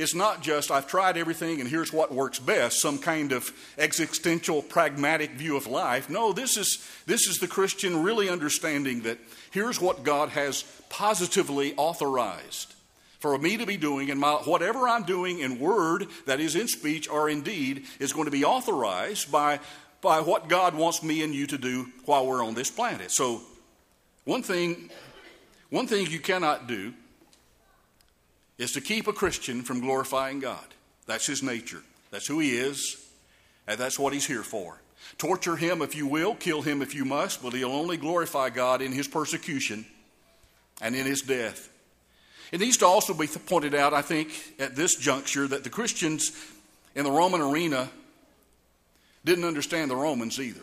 It's 0.00 0.14
not 0.14 0.40
just, 0.40 0.70
I've 0.70 0.86
tried 0.86 1.18
everything 1.18 1.60
and 1.60 1.68
here's 1.68 1.92
what 1.92 2.10
works 2.10 2.38
best, 2.38 2.80
some 2.80 2.96
kind 2.96 3.32
of 3.32 3.52
existential, 3.76 4.62
pragmatic 4.62 5.32
view 5.32 5.58
of 5.58 5.66
life. 5.66 6.08
No, 6.08 6.32
this 6.32 6.56
is, 6.56 6.88
this 7.04 7.26
is 7.26 7.38
the 7.38 7.46
Christian 7.46 8.02
really 8.02 8.30
understanding 8.30 9.02
that 9.02 9.18
here's 9.50 9.78
what 9.78 10.02
God 10.02 10.30
has 10.30 10.62
positively 10.88 11.74
authorized 11.76 12.74
for 13.18 13.36
me 13.36 13.58
to 13.58 13.66
be 13.66 13.76
doing, 13.76 14.10
and 14.10 14.18
my, 14.18 14.36
whatever 14.36 14.88
I'm 14.88 15.02
doing 15.02 15.40
in 15.40 15.60
word, 15.60 16.06
that 16.24 16.40
is 16.40 16.56
in 16.56 16.66
speech 16.66 17.06
or 17.06 17.28
in 17.28 17.42
deed, 17.42 17.84
is 17.98 18.14
going 18.14 18.24
to 18.24 18.30
be 18.30 18.42
authorized 18.42 19.30
by, 19.30 19.60
by 20.00 20.22
what 20.22 20.48
God 20.48 20.74
wants 20.74 21.02
me 21.02 21.22
and 21.22 21.34
you 21.34 21.46
to 21.48 21.58
do 21.58 21.88
while 22.06 22.26
we're 22.26 22.42
on 22.42 22.54
this 22.54 22.70
planet. 22.70 23.10
So, 23.10 23.42
one 24.24 24.42
thing, 24.42 24.88
one 25.68 25.86
thing 25.86 26.06
you 26.06 26.20
cannot 26.20 26.66
do 26.66 26.94
is 28.60 28.72
to 28.72 28.80
keep 28.80 29.06
a 29.08 29.12
Christian 29.12 29.62
from 29.62 29.80
glorifying 29.80 30.38
God. 30.38 30.64
That's 31.06 31.26
his 31.26 31.42
nature. 31.42 31.82
That's 32.10 32.26
who 32.26 32.40
he 32.40 32.50
is, 32.50 33.02
and 33.66 33.80
that's 33.80 33.98
what 33.98 34.12
he's 34.12 34.26
here 34.26 34.42
for. 34.42 34.78
Torture 35.16 35.56
him 35.56 35.80
if 35.80 35.96
you 35.96 36.06
will, 36.06 36.34
kill 36.34 36.60
him 36.60 36.82
if 36.82 36.94
you 36.94 37.06
must, 37.06 37.42
but 37.42 37.54
he'll 37.54 37.72
only 37.72 37.96
glorify 37.96 38.50
God 38.50 38.82
in 38.82 38.92
his 38.92 39.08
persecution 39.08 39.86
and 40.82 40.94
in 40.94 41.06
his 41.06 41.22
death. 41.22 41.70
It 42.52 42.60
needs 42.60 42.76
to 42.78 42.86
also 42.86 43.14
be 43.14 43.26
pointed 43.26 43.74
out, 43.74 43.94
I 43.94 44.02
think, 44.02 44.30
at 44.58 44.76
this 44.76 44.94
juncture, 44.94 45.48
that 45.48 45.64
the 45.64 45.70
Christians 45.70 46.32
in 46.94 47.04
the 47.04 47.10
Roman 47.10 47.40
arena 47.40 47.88
didn't 49.24 49.44
understand 49.44 49.90
the 49.90 49.96
Romans 49.96 50.38
either. 50.38 50.60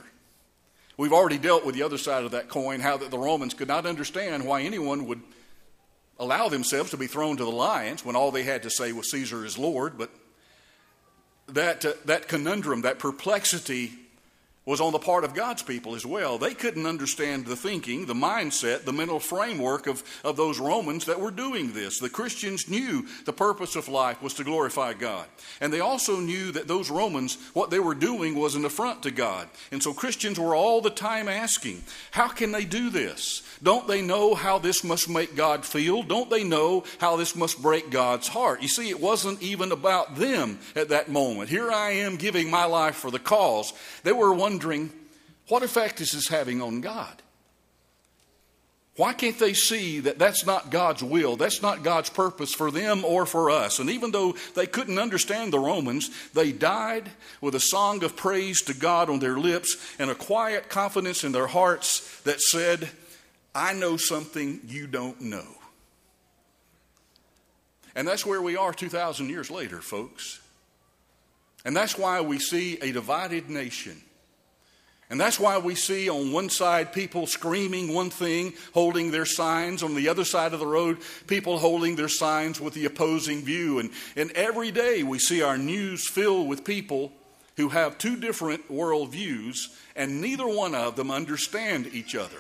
We've 0.98 1.14
already 1.14 1.40
dealt 1.40 1.66
with 1.66 1.74
the 1.74 1.84
other 1.84 1.98
side 1.98 2.26
of 2.26 2.32
that 2.32 2.48
coin, 2.48 2.80
how 2.80 2.98
that 2.98 3.10
the 3.10 3.18
Romans 3.18 3.56
could 3.56 3.68
not 3.68 3.88
understand 3.88 4.46
why 4.46 4.62
anyone 4.62 5.08
would 5.08 5.22
allow 6.20 6.50
themselves 6.50 6.92
to 6.92 6.98
be 6.98 7.08
thrown 7.08 7.38
to 7.38 7.44
the 7.44 7.52
lions 7.52 8.04
when 8.04 8.16
all 8.16 8.32
they 8.32 8.44
had 8.44 8.64
to 8.64 8.70
say 8.70 8.92
was 8.92 9.12
Caesar 9.12 9.46
is 9.46 9.58
Lord. 9.58 9.98
But 9.98 10.10
that, 11.48 11.86
uh, 11.86 11.94
that 12.06 12.28
conundrum, 12.28 12.82
that 12.82 13.00
perplexity 13.00 13.92
was 14.68 14.82
on 14.82 14.92
the 14.92 15.00
part 15.00 15.24
of 15.24 15.34
God's 15.34 15.64
people 15.64 15.96
as 15.96 16.06
well. 16.06 16.38
They 16.38 16.54
couldn't 16.54 16.86
understand 16.86 17.46
the 17.46 17.56
thinking, 17.56 18.06
the 18.06 18.14
mindset, 18.14 18.84
the 18.84 18.92
mental 18.92 19.20
framework 19.20 19.88
of, 19.88 20.04
of 20.26 20.36
those 20.36 20.60
Romans 20.60 21.06
that 21.06 21.22
were 21.22 21.32
doing 21.32 21.72
this. 21.72 22.00
The 22.00 22.10
Christians 22.10 22.70
knew 22.70 23.08
the 23.24 23.32
purpose 23.32 23.78
of 23.78 23.88
life 23.88 24.22
was 24.22 24.34
to 24.36 24.44
glorify 24.44 24.94
God. 24.94 25.26
And 25.62 25.72
they 25.72 25.80
also 25.80 26.20
knew 26.20 26.52
that 26.52 26.68
those 26.68 26.92
Romans, 26.92 27.38
what 27.54 27.70
they 27.70 27.80
were 27.80 27.96
doing 27.96 28.36
was 28.36 28.56
an 28.56 28.66
affront 28.66 29.04
to 29.04 29.12
God. 29.12 29.48
And 29.72 29.82
so 29.82 29.94
Christians 29.94 30.38
were 30.38 30.54
all 30.54 30.82
the 30.82 30.90
time 30.90 31.30
asking, 31.30 31.84
how 32.12 32.28
can 32.28 32.52
they 32.52 32.66
do 32.66 32.90
this? 32.90 33.44
Don't 33.64 33.88
they 33.88 34.02
know 34.02 34.36
how 34.36 34.60
this 34.60 34.84
must 34.84 35.08
make 35.08 35.34
God 35.34 35.64
feel? 35.64 36.04
Don't 36.04 36.30
they 36.30 36.44
know 36.44 36.84
how 36.98 37.16
this 37.16 37.38
must 37.38 37.62
break 37.62 37.90
God's 37.90 38.28
heart? 38.28 38.62
You 38.62 38.68
see, 38.68 38.90
it 38.90 39.00
wasn't 39.00 39.42
even 39.42 39.72
about 39.72 40.16
them 40.18 40.60
at 40.76 40.90
that 40.90 41.08
moment. 41.10 41.50
Here 41.50 41.72
I 41.72 41.92
am 41.92 42.18
giving 42.18 42.52
my 42.52 42.66
life 42.66 42.96
for 42.96 43.12
the 43.12 43.18
cause. 43.18 43.72
They 44.04 44.12
were 44.12 44.34
wondering, 44.58 44.92
what 45.50 45.62
effect 45.62 46.02
is 46.02 46.14
this 46.14 46.30
having 46.30 46.64
on 46.64 46.82
God? 46.82 47.22
Why 48.96 49.14
can't 49.14 49.38
they 49.38 49.54
see 49.54 50.00
that 50.00 50.18
that's 50.18 50.48
not 50.48 50.72
God's 50.72 51.04
will? 51.04 51.36
That's 51.36 51.62
not 51.62 51.84
God's 51.84 52.10
purpose 52.10 52.56
for 52.56 52.72
them 52.72 53.06
or 53.06 53.28
for 53.28 53.52
us. 53.52 53.78
And 53.78 53.92
even 53.92 54.10
though 54.10 54.36
they 54.56 54.66
couldn't 54.66 54.98
understand 54.98 55.54
the 55.54 55.60
Romans, 55.60 56.10
they 56.34 56.52
died 56.52 57.12
with 57.40 57.54
a 57.54 57.60
song 57.60 58.04
of 58.04 58.16
praise 58.16 58.64
to 58.64 58.74
God 58.74 59.12
on 59.12 59.20
their 59.20 59.38
lips 59.38 59.78
and 60.00 60.10
a 60.10 60.16
quiet 60.16 60.70
confidence 60.70 61.24
in 61.24 61.34
their 61.34 61.46
hearts 61.46 62.22
that 62.22 62.42
said, 62.42 62.90
I 63.54 63.74
know 63.74 63.96
something 63.96 64.62
you 64.66 64.88
don't 64.88 65.22
know. 65.22 65.46
And 67.96 68.08
that's 68.08 68.26
where 68.26 68.42
we 68.42 68.58
are 68.58 68.74
2,000 68.74 69.30
years 69.30 69.52
later, 69.52 69.82
folks. 69.82 70.42
And 71.64 71.78
that's 71.78 71.96
why 71.96 72.22
we 72.22 72.40
see 72.40 72.80
a 72.80 72.92
divided 72.92 73.52
nation. 73.52 74.02
And 75.10 75.22
that's 75.22 75.40
why 75.40 75.58
we 75.58 75.76
see 75.76 76.10
on 76.10 76.34
one 76.34 76.50
side 76.50 76.92
people 76.92 77.28
screaming 77.28 77.94
one 77.94 78.10
thing, 78.10 78.54
holding 78.74 79.12
their 79.12 79.26
signs. 79.26 79.82
On 79.82 79.96
the 79.96 80.10
other 80.10 80.26
side 80.26 80.54
of 80.54 80.60
the 80.60 80.68
road, 80.68 80.98
people 81.28 81.60
holding 81.60 81.96
their 81.96 82.10
signs 82.10 82.60
with 82.60 82.74
the 82.74 82.86
opposing 82.86 83.44
view. 83.44 83.80
And, 83.80 83.92
and 84.18 84.32
every 84.32 84.72
day 84.72 85.04
we 85.04 85.20
see 85.20 85.42
our 85.42 85.58
news 85.58 86.10
filled 86.10 86.50
with 86.50 86.66
people 86.66 87.14
who 87.56 87.70
have 87.70 87.98
two 87.98 88.18
different 88.18 88.70
worldviews, 88.70 89.68
and 89.96 90.22
neither 90.22 90.48
one 90.48 90.76
of 90.76 90.96
them 90.96 91.10
understand 91.10 91.90
each 91.94 92.14
other. 92.14 92.38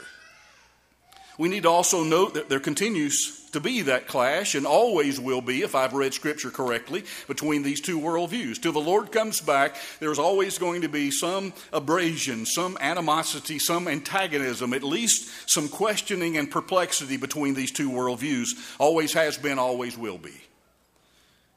We 1.38 1.50
need 1.50 1.64
to 1.64 1.70
also 1.70 2.04
note 2.04 2.34
that 2.34 2.50
there 2.50 2.60
continues 2.60 3.38
to 3.52 3.60
be 3.60 3.82
that 3.84 4.08
clash 4.08 4.56
and 4.56 4.66
always 4.66 5.20
will 5.20 5.42
be, 5.42 5.62
if 5.62 5.76
I've 5.76 5.94
read 5.94 6.14
Scripture 6.14 6.50
correctly, 6.50 7.04
between 7.28 7.64
these 7.64 7.82
two 7.82 8.00
worldviews. 8.00 8.62
Till 8.62 8.72
the 8.72 8.80
Lord 8.80 9.12
comes 9.12 9.40
back, 9.42 9.76
there's 10.00 10.20
always 10.20 10.58
going 10.58 10.82
to 10.82 10.90
be 10.90 11.12
some 11.12 11.54
abrasion, 11.72 12.46
some 12.46 12.78
animosity, 12.82 13.60
some 13.60 13.88
antagonism, 13.88 14.74
at 14.74 14.84
least 14.84 15.50
some 15.50 15.70
questioning 15.70 16.38
and 16.38 16.52
perplexity 16.52 17.18
between 17.18 17.54
these 17.54 17.72
two 17.72 17.90
worldviews. 17.90 18.50
Always 18.80 19.14
has 19.14 19.38
been, 19.38 19.60
always 19.60 19.98
will 19.98 20.18
be. 20.18 20.36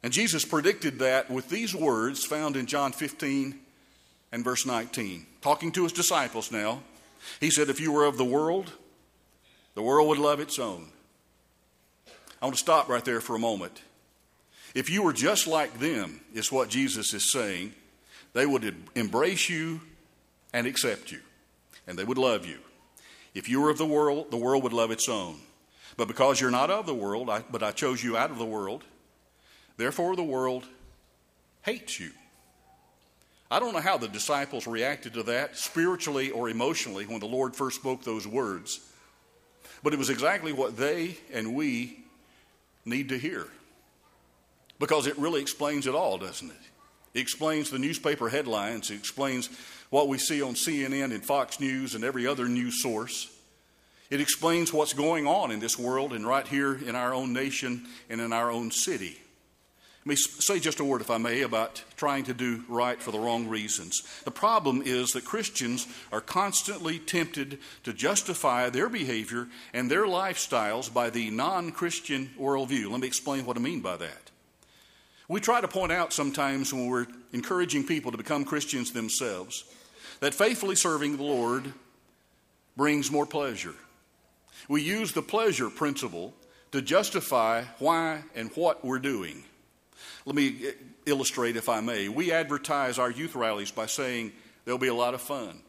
And 0.03 0.13
Jesus 0.13 0.45
predicted 0.45 1.01
that 1.01 1.31
with 1.31 1.51
these 1.51 1.75
words 1.75 2.25
found 2.25 2.57
in 2.57 2.67
John 2.67 2.93
15 2.93 3.59
and 4.33 4.45
verse 4.45 4.65
19. 4.65 5.27
Talking 5.43 5.73
to 5.73 5.83
his 5.83 5.93
disciples 5.93 6.51
now, 6.51 6.83
he 7.41 7.51
said, 7.51 7.69
If 7.69 7.81
you 7.81 7.93
were 7.93 8.05
of 8.05 8.17
the 8.17 8.25
world, 8.25 8.73
the 9.75 9.83
world 9.83 10.09
would 10.09 10.19
love 10.19 10.41
its 10.41 10.59
own. 10.59 10.89
I 12.41 12.47
want 12.47 12.57
to 12.57 12.61
stop 12.61 12.89
right 12.89 13.05
there 13.05 13.21
for 13.21 13.37
a 13.37 13.41
moment. 13.41 13.83
If 14.75 14.89
you 14.89 15.03
were 15.03 15.13
just 15.13 15.47
like 15.47 15.79
them, 15.79 16.21
is 16.33 16.53
what 16.53 16.69
Jesus 16.69 17.13
is 17.13 17.33
saying, 17.33 17.75
they 18.33 18.47
would 18.47 18.75
embrace 18.95 19.49
you 19.49 19.81
and 20.53 20.67
accept 20.67 21.11
you, 21.11 21.21
and 21.87 21.99
they 21.99 22.05
would 22.05 22.19
love 22.19 22.47
you. 22.47 22.59
If 23.35 23.49
you 23.49 23.61
were 23.61 23.71
of 23.71 23.79
the 23.79 23.87
world, 23.87 24.31
the 24.31 24.37
world 24.37 24.63
would 24.63 24.73
love 24.73 24.91
its 24.91 25.09
own. 25.09 25.37
But 25.97 26.09
because 26.09 26.41
you're 26.41 26.51
not 26.51 26.71
of 26.71 26.87
the 26.87 26.95
world, 26.95 27.29
I, 27.29 27.43
but 27.51 27.63
I 27.63 27.73
chose 27.73 28.03
you 28.03 28.17
out 28.17 28.31
of 28.31 28.39
the 28.39 28.45
world, 28.45 28.85
therefore 29.77 30.17
the 30.17 30.23
world 30.23 30.65
hates 31.63 31.99
you. 32.01 32.11
I 33.51 33.59
don't 33.59 33.75
know 33.75 33.81
how 33.81 33.99
the 33.99 34.09
disciples 34.09 34.67
reacted 34.67 35.15
to 35.15 35.25
that, 35.25 35.57
spiritually 35.57 36.31
or 36.31 36.49
emotionally, 36.49 37.07
when 37.07 37.19
the 37.19 37.27
Lord 37.27 37.57
first 37.57 37.77
spoke 37.77 38.05
those 38.05 38.27
words. 38.27 38.81
But 39.83 39.93
it 39.93 39.99
was 39.99 40.11
exactly 40.11 40.53
what 40.53 40.77
they 40.77 41.17
and 41.33 41.55
we 41.55 42.05
need 42.85 43.09
to 43.11 43.19
hear. 43.19 43.47
Because 44.79 45.07
it 45.07 45.19
really 45.19 45.41
explains 45.41 45.87
it 45.87 45.95
all, 45.95 46.19
doesn't 46.19 46.51
it? 46.51 46.57
It 47.15 47.21
explains 47.21 47.71
the 47.71 47.79
newspaper 47.79 48.29
headlines, 48.29 48.91
it 48.91 48.95
explains 48.95 49.51
what 49.91 50.09
we 50.09 50.19
see 50.19 50.41
on 50.41 50.55
CNN 50.55 51.13
and 51.13 51.25
Fox 51.25 51.59
News 51.59 51.95
and 51.95 52.05
every 52.05 52.27
other 52.27 52.47
news 52.47 52.81
source. 52.83 53.29
It 54.11 54.21
explains 54.21 54.73
what's 54.73 54.93
going 54.93 55.27
on 55.27 55.51
in 55.51 55.61
this 55.61 55.79
world 55.79 56.13
and 56.13 56.27
right 56.27 56.47
here 56.47 56.75
in 56.75 56.95
our 56.95 57.15
own 57.15 57.33
nation 57.33 57.87
and 58.09 58.21
in 58.21 58.33
our 58.33 58.51
own 58.51 58.71
city. 58.71 59.19
Let 60.01 60.07
me 60.07 60.17
say 60.17 60.59
just 60.59 60.81
a 60.81 60.85
word, 60.85 61.03
if 61.03 61.11
I 61.11 61.19
may, 61.19 61.43
about 61.43 61.85
trying 61.99 62.25
to 62.25 62.33
do 62.33 62.65
right 62.69 63.01
for 63.01 63.11
the 63.11 63.19
wrong 63.19 63.49
reasons. 63.49 64.03
The 64.25 64.31
problem 64.31 64.81
is 64.83 65.11
that 65.11 65.27
Christians 65.27 65.87
are 66.11 66.23
constantly 66.23 66.99
tempted 66.99 67.59
to 67.85 67.93
justify 67.93 68.71
their 68.71 68.89
behavior 68.89 69.49
and 69.75 69.91
their 69.91 70.05
lifestyles 70.05 70.91
by 70.91 71.11
the 71.11 71.31
non 71.31 71.71
Christian 71.71 72.31
worldview. 72.41 72.91
Let 72.91 73.01
me 73.01 73.07
explain 73.07 73.45
what 73.45 73.59
I 73.59 73.61
mean 73.61 73.83
by 73.83 73.99
that. 73.99 74.31
We 75.29 75.39
try 75.39 75.61
to 75.61 75.69
point 75.69 75.93
out 75.93 76.15
sometimes 76.15 76.73
when 76.73 76.89
we're 76.89 77.07
encouraging 77.35 77.87
people 77.87 78.11
to 78.11 78.19
become 78.19 78.47
Christians 78.47 78.93
themselves 78.93 79.65
that 80.21 80.35
faithfully 80.35 80.77
serving 80.77 81.19
the 81.19 81.25
Lord 81.25 81.75
brings 82.75 83.11
more 83.11 83.27
pleasure. 83.27 83.75
We 84.67 84.81
use 84.81 85.13
the 85.13 85.23
pleasure 85.23 85.69
principle 85.69 86.35
to 86.73 86.81
justify 86.81 87.65
why 87.79 88.23
and 88.35 88.51
what 88.55 88.83
we're 88.83 88.99
doing. 88.99 89.45
Let 90.31 90.37
me 90.37 90.69
uh, 90.69 90.71
illustrate, 91.07 91.57
if 91.57 91.69
I 91.69 91.81
may. 91.81 92.09
We 92.09 92.31
advertise 92.31 93.01
our 93.01 93.11
youth 93.11 93.35
rallies 93.35 93.73
by 93.73 93.87
saying 93.87 94.31
there'll 94.65 94.79
be 94.79 94.87
a 94.87 94.95
lot 94.95 95.13
of 95.13 95.21
fun. 95.21 95.61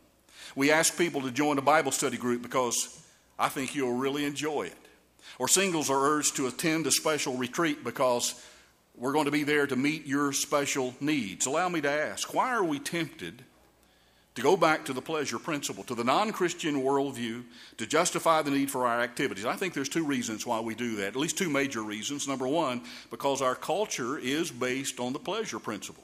We 0.56 0.72
ask 0.72 0.96
people 0.96 1.22
to 1.22 1.32
join 1.32 1.58
a 1.58 1.64
Bible 1.64 1.92
study 1.92 2.16
group 2.16 2.44
because 2.44 3.04
I 3.40 3.50
think 3.50 3.74
you'll 3.74 3.98
really 3.98 4.24
enjoy 4.24 4.68
it. 4.68 4.78
Or 5.40 5.48
singles 5.48 5.90
are 5.90 6.00
urged 6.00 6.36
to 6.36 6.46
attend 6.46 6.86
a 6.86 6.92
special 6.92 7.38
retreat 7.38 7.84
because 7.84 8.40
we're 8.96 9.14
going 9.14 9.26
to 9.26 9.32
be 9.32 9.42
there 9.44 9.66
to 9.66 9.76
meet 9.76 10.06
your 10.06 10.32
special 10.32 10.94
needs. 11.00 11.48
Allow 11.48 11.70
me 11.70 11.82
to 11.82 11.90
ask 11.90 12.32
why 12.32 12.52
are 12.52 12.64
we 12.64 12.78
tempted 12.78 13.44
to 14.36 14.42
go 14.42 14.56
back 14.56 14.86
to 14.86 14.94
the 14.94 15.02
pleasure 15.02 15.38
principle, 15.40 15.84
to 15.84 15.96
the 15.96 16.04
non 16.04 16.32
Christian 16.32 16.82
worldview, 16.84 17.44
to 17.78 17.86
justify 17.86 18.42
the 18.42 18.52
need 18.52 18.72
for 18.72 18.88
our 18.88 19.02
activities. 19.02 19.46
I 19.46 19.56
think 19.56 19.74
there's 19.74 19.90
two 19.90 20.06
reasons 20.06 20.46
why 20.46 20.62
we 20.62 20.74
do 20.74 20.98
that, 20.98 21.10
at 21.10 21.16
least 21.16 21.38
two 21.38 21.50
major 21.50 21.84
reasons. 21.84 22.28
Number 22.28 22.48
one, 22.48 22.82
because 23.10 23.42
our 23.42 23.56
culture 23.56 24.18
is 24.18 24.50
based 24.50 25.00
on 25.00 25.14
the 25.14 25.20
pleasure 25.20 25.60
principle. 25.60 26.04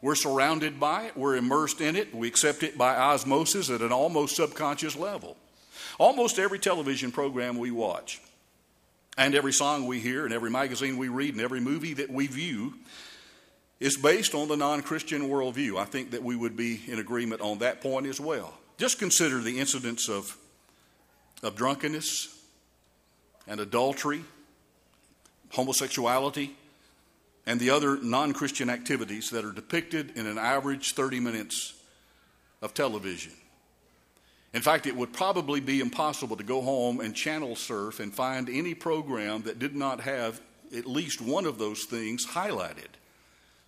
We're 0.00 0.14
surrounded 0.16 0.80
by 0.80 1.04
it, 1.04 1.16
we're 1.16 1.36
immersed 1.36 1.80
in 1.80 1.94
it, 1.94 2.14
we 2.14 2.26
accept 2.26 2.62
it 2.64 2.76
by 2.76 2.96
osmosis 2.96 3.70
at 3.70 3.82
an 3.82 3.92
almost 3.92 4.34
subconscious 4.34 4.96
level. 4.96 5.36
Almost 5.98 6.38
every 6.38 6.58
television 6.58 7.12
program 7.12 7.56
we 7.58 7.70
watch, 7.70 8.20
and 9.16 9.34
every 9.34 9.52
song 9.52 9.86
we 9.86 10.00
hear, 10.00 10.24
and 10.24 10.34
every 10.34 10.50
magazine 10.50 10.96
we 10.96 11.08
read, 11.08 11.34
and 11.34 11.42
every 11.42 11.60
movie 11.60 11.94
that 11.94 12.10
we 12.10 12.26
view 12.26 12.74
is 13.82 13.96
based 13.96 14.32
on 14.32 14.46
the 14.46 14.56
non 14.56 14.80
Christian 14.80 15.28
worldview. 15.28 15.76
I 15.76 15.84
think 15.84 16.12
that 16.12 16.22
we 16.22 16.36
would 16.36 16.56
be 16.56 16.80
in 16.86 17.00
agreement 17.00 17.40
on 17.40 17.58
that 17.58 17.80
point 17.80 18.06
as 18.06 18.20
well. 18.20 18.54
Just 18.78 19.00
consider 19.00 19.40
the 19.40 19.58
incidents 19.58 20.08
of, 20.08 20.36
of 21.42 21.56
drunkenness 21.56 22.28
and 23.48 23.58
adultery, 23.58 24.22
homosexuality, 25.50 26.54
and 27.44 27.58
the 27.58 27.70
other 27.70 27.98
non 28.00 28.32
Christian 28.32 28.70
activities 28.70 29.30
that 29.30 29.44
are 29.44 29.50
depicted 29.50 30.16
in 30.16 30.28
an 30.28 30.38
average 30.38 30.94
30 30.94 31.18
minutes 31.18 31.74
of 32.62 32.74
television. 32.74 33.32
In 34.54 34.62
fact, 34.62 34.86
it 34.86 34.94
would 34.94 35.12
probably 35.12 35.58
be 35.58 35.80
impossible 35.80 36.36
to 36.36 36.44
go 36.44 36.62
home 36.62 37.00
and 37.00 37.16
channel 37.16 37.56
surf 37.56 37.98
and 37.98 38.14
find 38.14 38.48
any 38.48 38.74
program 38.74 39.42
that 39.42 39.58
did 39.58 39.74
not 39.74 40.02
have 40.02 40.40
at 40.76 40.86
least 40.86 41.20
one 41.20 41.46
of 41.46 41.58
those 41.58 41.82
things 41.84 42.24
highlighted 42.24 42.86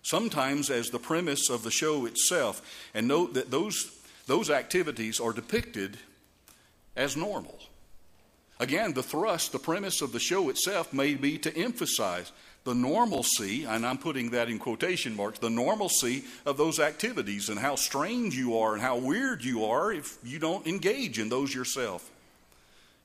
sometimes 0.05 0.69
as 0.69 0.91
the 0.91 0.99
premise 0.99 1.49
of 1.49 1.63
the 1.63 1.71
show 1.71 2.05
itself. 2.05 2.61
And 2.93 3.07
note 3.07 3.33
that 3.33 3.49
those, 3.49 3.91
those 4.27 4.51
activities 4.51 5.19
are 5.19 5.33
depicted 5.33 5.97
as 6.95 7.17
normal. 7.17 7.59
Again, 8.59 8.93
the 8.93 9.03
thrust, 9.03 9.51
the 9.51 9.59
premise 9.59 10.01
of 10.01 10.11
the 10.11 10.19
show 10.19 10.49
itself 10.49 10.93
may 10.93 11.15
be 11.15 11.39
to 11.39 11.57
emphasize 11.57 12.31
the 12.65 12.75
normalcy, 12.75 13.63
and 13.65 13.85
I'm 13.85 13.97
putting 13.97 14.29
that 14.29 14.47
in 14.47 14.59
quotation 14.59 15.15
marks, 15.15 15.39
the 15.39 15.49
normalcy 15.49 16.23
of 16.45 16.57
those 16.57 16.79
activities 16.79 17.49
and 17.49 17.59
how 17.59 17.75
strange 17.75 18.35
you 18.35 18.59
are 18.59 18.73
and 18.73 18.81
how 18.81 18.97
weird 18.97 19.43
you 19.43 19.65
are 19.65 19.91
if 19.91 20.17
you 20.23 20.37
don't 20.37 20.65
engage 20.67 21.17
in 21.17 21.29
those 21.29 21.53
yourself. 21.53 22.09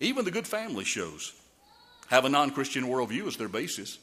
Even 0.00 0.24
the 0.24 0.30
good 0.30 0.46
family 0.46 0.84
shows 0.84 1.32
have 2.08 2.26
a 2.26 2.28
non 2.28 2.50
Christian 2.50 2.84
worldview 2.84 3.26
as 3.26 3.36
their 3.36 3.48
basis. 3.48 3.98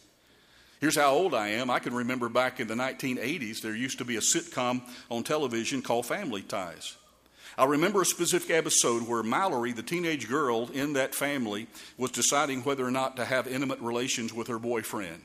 Here's 0.79 0.97
how 0.97 1.11
old 1.11 1.33
I 1.33 1.49
am. 1.49 1.69
I 1.69 1.79
can 1.79 1.93
remember 1.93 2.29
back 2.29 2.59
in 2.59 2.67
the 2.67 2.75
1980s, 2.75 3.61
there 3.61 3.75
used 3.75 3.97
to 3.97 4.05
be 4.05 4.17
a 4.17 4.21
sitcom 4.21 4.81
on 5.09 5.23
television 5.23 5.81
called 5.81 6.05
Family 6.05 6.43
Ties. 6.43 6.97
I 7.57 7.65
remember 7.65 8.01
a 8.01 8.05
specific 8.05 8.51
episode 8.51 9.07
where 9.07 9.23
Mallory, 9.23 9.71
the 9.71 9.81
teenage 9.81 10.29
girl 10.29 10.69
in 10.69 10.93
that 10.93 11.15
family, 11.15 11.65
was 11.97 12.11
deciding 12.11 12.61
whether 12.61 12.85
or 12.85 12.91
not 12.91 13.15
to 13.15 13.25
have 13.25 13.47
intimate 13.47 13.79
relations 13.79 14.31
with 14.31 14.47
her 14.47 14.59
boyfriend. 14.59 15.23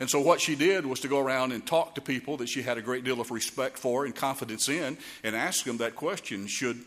And 0.00 0.08
so, 0.08 0.20
what 0.20 0.40
she 0.40 0.54
did 0.54 0.86
was 0.86 1.00
to 1.00 1.08
go 1.08 1.20
around 1.20 1.52
and 1.52 1.64
talk 1.64 1.94
to 1.96 2.00
people 2.00 2.38
that 2.38 2.48
she 2.48 2.62
had 2.62 2.78
a 2.78 2.82
great 2.82 3.04
deal 3.04 3.20
of 3.20 3.30
respect 3.30 3.78
for 3.78 4.06
and 4.06 4.14
confidence 4.14 4.70
in 4.70 4.96
and 5.22 5.36
ask 5.36 5.64
them 5.64 5.76
that 5.76 5.94
question 5.94 6.46
should, 6.46 6.80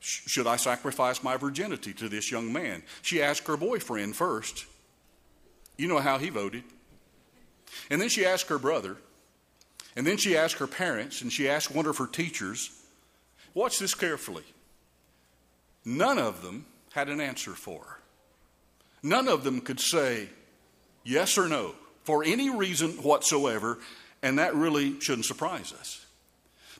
should 0.00 0.48
I 0.48 0.56
sacrifice 0.56 1.22
my 1.22 1.36
virginity 1.36 1.94
to 1.94 2.08
this 2.08 2.32
young 2.32 2.52
man? 2.52 2.82
She 3.02 3.22
asked 3.22 3.46
her 3.46 3.56
boyfriend 3.56 4.16
first. 4.16 4.66
You 5.78 5.86
know 5.86 6.00
how 6.00 6.18
he 6.18 6.28
voted. 6.28 6.64
And 7.90 8.00
then 8.00 8.08
she 8.08 8.24
asked 8.24 8.48
her 8.48 8.58
brother, 8.58 8.96
and 9.96 10.06
then 10.06 10.16
she 10.16 10.36
asked 10.36 10.56
her 10.56 10.66
parents, 10.66 11.22
and 11.22 11.32
she 11.32 11.48
asked 11.48 11.74
one 11.74 11.86
of 11.86 11.98
her 11.98 12.06
teachers. 12.06 12.70
Watch 13.54 13.78
this 13.78 13.94
carefully. 13.94 14.44
None 15.84 16.18
of 16.18 16.42
them 16.42 16.66
had 16.92 17.08
an 17.08 17.20
answer 17.20 17.52
for 17.52 17.82
her. 17.82 17.98
None 19.02 19.28
of 19.28 19.44
them 19.44 19.60
could 19.60 19.80
say 19.80 20.28
yes 21.04 21.36
or 21.36 21.48
no 21.48 21.74
for 22.04 22.24
any 22.24 22.50
reason 22.50 22.90
whatsoever, 23.02 23.78
and 24.22 24.38
that 24.38 24.54
really 24.54 25.00
shouldn't 25.00 25.26
surprise 25.26 25.72
us. 25.72 26.06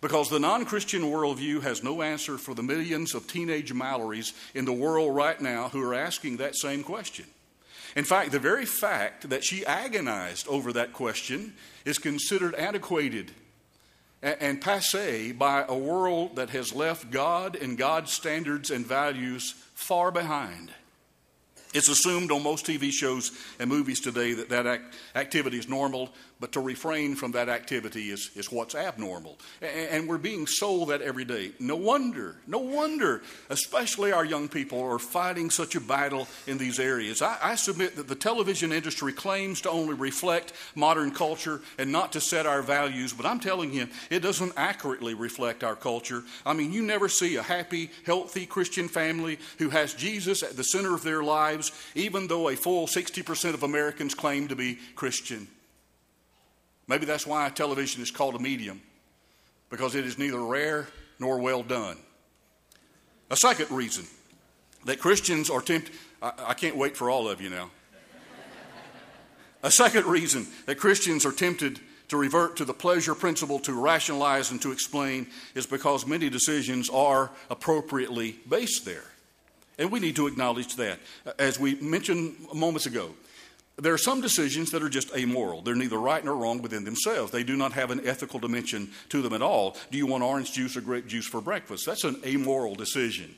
Because 0.01 0.31
the 0.31 0.41
non 0.41 0.65
Christian 0.65 1.03
worldview 1.03 1.63
has 1.63 1.83
no 1.83 2.03
answer 2.03 2.39
for 2.39 2.55
the 2.55 2.63
millions 2.63 3.15
of 3.15 3.27
teenage 3.27 3.73
Mallorys 3.73 4.33
in 4.55 4.65
the 4.65 4.73
world 4.73 5.15
right 5.15 5.41
now 5.41 5.69
who 5.69 5.83
are 5.83 5.95
asking 5.95 6.39
that 6.39 6.57
same 6.57 6.83
question. 6.83 7.27
In 7.95 8.05
fact, 8.05 8.33
the 8.33 8.39
very 8.39 8.65
fact 8.65 9.29
that 9.31 9.45
she 9.45 9.67
agonized 9.67 10.49
over 10.49 10.73
that 10.73 10.93
question 10.93 11.55
is 11.85 11.99
considered 11.99 12.55
antiquated 12.55 13.33
and 14.23 14.61
passe 14.61 15.33
by 15.33 15.65
a 15.69 15.77
world 15.77 16.37
that 16.37 16.51
has 16.51 16.75
left 16.75 17.11
God 17.11 17.57
and 17.57 17.77
God's 17.77 18.13
standards 18.13 18.71
and 18.71 18.87
values 18.87 19.55
far 19.75 20.11
behind. 20.11 20.71
It's 21.75 21.89
assumed 21.89 22.31
on 22.31 22.43
most 22.43 22.67
TV 22.67 22.91
shows 22.91 23.33
and 23.59 23.69
movies 23.69 24.01
today 24.01 24.35
that 24.35 24.51
that 24.51 24.67
act- 24.67 24.95
activity 25.15 25.59
is 25.59 25.69
normal, 25.69 26.13
but 26.43 26.51
to 26.51 26.61
refrain 26.61 27.15
from 27.15 27.31
that 27.31 27.49
activity 27.49 28.11
is, 28.11 28.33
is 28.35 28.51
what's 28.51 28.75
abnormal. 28.75 29.39
And, 29.63 30.09
we're 30.09 30.19
being 30.19 30.49
sold 30.49 30.89
that 30.89 31.01
every 31.01 31.25
day. 31.25 31.53
No 31.61 31.77
wonder, 31.77 32.35
no 32.49 32.59
wonder, 32.59 33.23
especially 33.49 34.11
our 34.11 34.25
young 34.25 34.49
people 34.49 34.83
are 34.83 34.99
fighting 34.99 35.51
such 35.51 35.77
a 35.77 35.81
battle 35.81 36.27
in 36.49 36.59
these 36.59 36.81
areas. 36.81 37.23
I, 37.23 37.39
I 37.41 37.55
submit 37.55 37.95
that 37.95 38.09
the 38.09 38.17
television 38.17 38.73
industry 38.73 39.13
claims 39.13 39.61
to 39.61 39.71
only 39.71 39.95
reflect 39.95 40.53
modern 40.75 41.13
culture 41.13 41.61
and 41.79 41.93
not 41.93 42.11
to 42.15 42.21
set 42.21 42.45
our 42.45 42.61
values, 42.61 43.13
but 43.13 43.25
I'm 43.25 43.39
telling 43.39 43.73
you, 43.73 43.87
it 44.11 44.19
doesn't 44.19 44.55
accurately 44.57 45.15
reflect 45.15 45.63
our 45.63 45.77
culture. 45.77 46.25
I 46.45 46.55
mean, 46.55 46.73
you 46.73 46.83
never 46.83 47.09
see 47.09 47.37
a 47.37 47.43
happy, 47.43 47.89
healthy 48.05 48.47
Christian 48.47 48.89
family 48.89 49.39
who 49.59 49.71
has 49.71 49.95
Jesus 49.95 50.43
at 50.43 50.57
the 50.57 50.65
center 50.65 50.93
of 50.93 51.05
their 51.05 51.23
lives, 51.23 51.71
even 51.95 52.27
though 52.27 52.49
a 52.49 52.57
full 52.57 52.89
60% 52.89 53.55
of 53.55 53.63
Americans 53.63 54.17
claim 54.17 54.49
to 54.49 54.57
be 54.57 54.81
Christian. 54.97 55.47
Maybe 56.93 57.07
that's 57.07 57.27
why 57.27 57.49
television 57.49 58.03
is 58.03 58.11
called 58.11 58.35
a 58.35 58.39
medium, 58.39 58.83
because 59.71 59.95
it 59.95 60.05
is 60.05 60.19
neither 60.19 60.45
rare 60.45 60.89
nor 61.19 61.39
well 61.39 61.63
done. 61.63 61.97
A 63.31 63.37
second 63.37 63.71
reason 63.71 64.05
that 64.85 65.01
Christians 65.01 65.49
are 65.49 65.63
tempted, 65.63 65.95
I, 66.21 66.33
I 66.49 66.53
can't 66.53 66.77
wait 66.77 66.95
for 66.95 67.09
all 67.09 67.31
of 67.31 67.41
you 67.41 67.49
now. 67.49 67.71
A 69.63 69.71
second 69.71 70.05
reason 70.05 70.47
that 70.67 70.77
Christians 70.77 71.25
are 71.25 71.33
tempted 71.33 71.81
to 72.09 72.19
revert 72.19 72.59
to 72.59 72.67
the 72.67 72.75
pleasure 72.75 73.15
principle 73.15 73.59
to 73.61 73.73
rationalize 73.73 74.51
and 74.51 74.61
to 74.61 74.71
explain 74.71 75.29
is 75.55 75.65
because 75.65 76.07
many 76.07 76.29
decisions 76.29 76.91
are 76.91 77.31
appropriately 77.49 78.37
based 78.51 78.85
there. 78.85 79.07
And 79.79 79.91
we 79.91 79.99
need 79.99 80.17
to 80.17 80.27
acknowledge 80.27 80.77
that. 80.77 80.99
As 81.39 81.59
we 81.59 81.75
mentioned 81.77 82.37
moments 82.53 82.85
ago, 82.85 83.15
there 83.77 83.95
are 83.95 83.99
some 83.99 84.21
decisions 84.21 84.71
that 84.71 84.83
are 84.83 84.89
just 84.89 85.15
amoral. 85.17 85.63
They're 85.63 85.75
neither 85.75 85.99
right 85.99 86.25
nor 86.25 86.37
wrong 86.37 86.61
within 86.61 86.85
themselves. 86.85 87.33
They 87.33 87.43
do 87.43 87.57
not 87.57 87.73
have 87.73 87.91
an 87.91 88.07
ethical 88.07 88.39
dimension 88.39 88.91
to 89.09 89.23
them 89.23 89.33
at 89.33 89.43
all. 89.43 89.77
Do 89.91 89.99
you 89.99 90.07
want 90.07 90.23
orange 90.23 90.53
juice 90.53 90.77
or 90.77 90.83
grape 90.83 91.07
juice 91.07 91.27
for 91.27 91.41
breakfast? 91.41 91.87
That's 91.87 92.05
an 92.05 92.21
amoral 92.25 92.75
decision. 92.75 93.35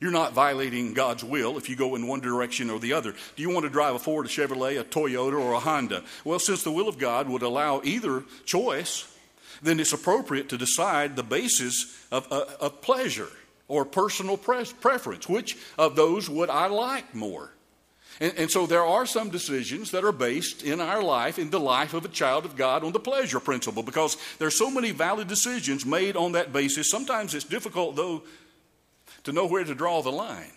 You're 0.00 0.10
not 0.10 0.32
violating 0.32 0.94
God's 0.94 1.22
will 1.22 1.56
if 1.56 1.68
you 1.68 1.76
go 1.76 1.94
in 1.94 2.06
one 2.06 2.20
direction 2.20 2.70
or 2.70 2.78
the 2.78 2.92
other. 2.92 3.14
Do 3.36 3.42
you 3.42 3.50
want 3.50 3.64
to 3.64 3.70
drive 3.70 3.94
a 3.94 3.98
Ford, 3.98 4.26
a 4.26 4.28
Chevrolet, 4.28 4.80
a 4.80 4.84
Toyota, 4.84 5.40
or 5.40 5.52
a 5.52 5.60
Honda? 5.60 6.02
Well, 6.24 6.38
since 6.38 6.62
the 6.62 6.72
will 6.72 6.88
of 6.88 6.98
God 6.98 7.28
would 7.28 7.42
allow 7.42 7.80
either 7.84 8.24
choice, 8.44 9.10
then 9.62 9.80
it's 9.80 9.92
appropriate 9.92 10.48
to 10.48 10.58
decide 10.58 11.14
the 11.14 11.22
basis 11.22 12.06
of, 12.10 12.26
of, 12.32 12.48
of 12.60 12.80
pleasure 12.82 13.28
or 13.68 13.84
personal 13.84 14.36
preference. 14.36 15.28
Which 15.28 15.56
of 15.78 15.96
those 15.96 16.28
would 16.28 16.50
I 16.50 16.66
like 16.66 17.14
more? 17.14 17.53
And, 18.20 18.32
and, 18.36 18.50
so 18.50 18.66
there 18.66 18.84
are 18.84 19.06
some 19.06 19.30
decisions 19.30 19.90
that 19.90 20.04
are 20.04 20.12
based 20.12 20.62
in 20.62 20.80
our 20.80 21.02
life, 21.02 21.38
in 21.38 21.50
the 21.50 21.58
life 21.58 21.94
of 21.94 22.04
a 22.04 22.08
child 22.08 22.44
of 22.44 22.54
God, 22.54 22.84
on 22.84 22.92
the 22.92 23.00
pleasure 23.00 23.40
principle 23.40 23.82
because 23.82 24.16
there's 24.38 24.56
so 24.56 24.70
many 24.70 24.92
valid 24.92 25.26
decisions 25.26 25.84
made 25.84 26.16
on 26.16 26.32
that 26.32 26.52
basis. 26.52 26.90
Sometimes 26.90 27.34
it's 27.34 27.44
difficult, 27.44 27.96
though, 27.96 28.22
to 29.24 29.32
know 29.32 29.46
where 29.46 29.64
to 29.64 29.74
draw 29.74 30.00
the 30.00 30.12
line 30.12 30.52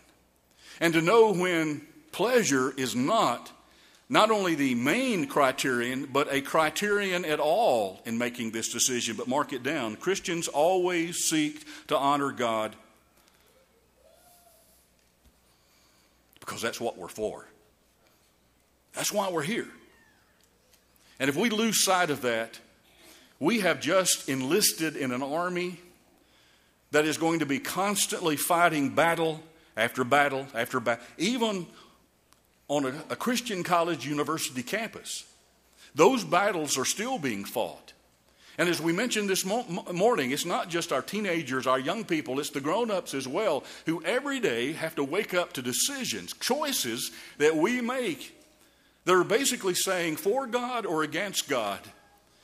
and 0.80 0.94
to 0.94 1.02
know 1.02 1.34
when 1.34 1.82
pleasure 2.12 2.74
is 2.78 2.96
not 2.96 3.52
not 4.10 4.32
only 4.32 4.56
the 4.56 4.74
main 4.74 5.28
criterion, 5.28 6.08
but 6.12 6.32
a 6.32 6.40
criterion 6.40 7.26
at 7.26 7.42
all 7.42 8.02
in 8.06 8.18
making 8.18 8.52
this 8.52 8.72
decision. 8.72 9.18
But 9.18 9.28
mark 9.28 9.52
it 9.52 9.64
down 9.64 9.96
Christians 9.98 10.48
always 10.48 11.18
seek 11.18 11.66
to 11.88 11.98
honor 11.98 12.32
God 12.32 12.76
because 16.40 16.62
that's 16.62 16.80
what 16.80 16.98
we're 16.98 17.10
for. 17.10 17.47
That's 18.98 19.14
why 19.14 19.30
we're 19.30 19.44
here. 19.44 19.68
And 21.20 21.30
if 21.30 21.36
we 21.36 21.52
lose 21.52 21.84
sight 21.84 22.10
of 22.10 22.22
that, 22.24 22.60
we 23.40 23.60
have 23.60 23.80
just 23.80 24.28
enlisted 24.28 24.96
in 24.96 25.12
an 25.12 25.22
army 25.22 25.80
that 26.90 27.06
is 27.06 27.18
going 27.18 27.40
to 27.40 27.46
be 27.46 27.60
constantly 27.60 28.36
fighting 28.36 28.96
battle 28.96 29.44
after 29.76 30.04
battle 30.04 30.48
after 30.56 30.80
battle, 30.80 31.06
even 31.20 31.68
on 32.68 32.86
a, 32.86 32.94
a 33.12 33.16
Christian 33.16 33.64
college 33.64 34.06
university 34.06 34.64
campus. 34.64 35.26
Those 35.94 36.24
battles 36.24 36.76
are 36.76 36.86
still 36.86 37.20
being 37.20 37.46
fought. 37.46 37.94
And 38.58 38.68
as 38.68 38.82
we 38.82 38.94
mentioned 38.94 39.30
this 39.30 39.46
mo- 39.46 39.86
morning, 39.94 40.32
it's 40.32 40.46
not 40.46 40.70
just 40.70 40.92
our 40.92 41.04
teenagers, 41.04 41.68
our 41.68 41.78
young 41.78 42.04
people, 42.04 42.40
it's 42.40 42.50
the 42.50 42.62
grown 42.62 42.90
ups 42.90 43.14
as 43.14 43.28
well 43.28 43.64
who 43.86 44.04
every 44.04 44.40
day 44.40 44.74
have 44.74 44.96
to 44.96 45.04
wake 45.04 45.36
up 45.36 45.54
to 45.54 45.62
decisions, 45.62 46.34
choices 46.34 47.12
that 47.38 47.56
we 47.56 47.80
make. 47.82 48.34
They're 49.08 49.24
basically 49.24 49.74
saying 49.74 50.18
for 50.18 50.46
God 50.46 50.86
or 50.86 51.02
against 51.02 51.48
God. 51.48 51.80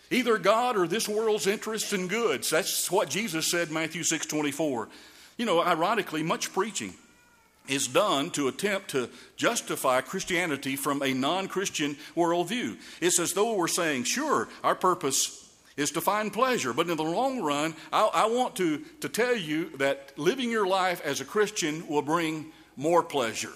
Either 0.10 0.38
God 0.38 0.78
or 0.78 0.88
this 0.88 1.10
world's 1.10 1.46
interests 1.46 1.92
and 1.92 2.10
goods. 2.10 2.50
That's 2.50 2.90
what 2.90 3.10
Jesus 3.10 3.52
said 3.52 3.70
Matthew 3.70 4.02
6 4.02 4.26
24. 4.26 4.88
You 5.36 5.46
know, 5.46 5.62
ironically, 5.62 6.24
much 6.24 6.54
preaching 6.54 6.94
is 7.68 7.90
done 7.90 8.30
to 8.32 8.48
attempt 8.48 8.92
to 8.92 9.10
justify 9.36 10.00
Christianity 10.00 10.78
from 10.78 11.04
a 11.04 11.14
non 11.14 11.50
Christian 11.50 11.98
worldview. 12.16 12.78
It's 13.02 13.20
as 13.20 13.34
though 13.34 13.56
we're 13.56 13.68
saying, 13.68 14.06
sure, 14.06 14.48
our 14.64 14.76
purpose 14.76 15.54
is 15.76 15.92
to 15.92 16.00
find 16.00 16.32
pleasure. 16.32 16.72
But 16.72 16.90
in 16.90 16.96
the 16.96 17.04
long 17.04 17.42
run, 17.42 17.76
I, 17.92 18.10
I, 18.14 18.26
want 18.28 18.56
to, 18.56 18.78
to 19.02 19.10
tell 19.10 19.36
you 19.36 19.76
that 19.80 20.14
living 20.18 20.50
your 20.50 20.68
life 20.68 21.02
as 21.04 21.20
a 21.20 21.26
Christian 21.26 21.86
will 21.90 22.04
bring 22.04 22.54
more 22.78 23.04
pleasure. 23.04 23.52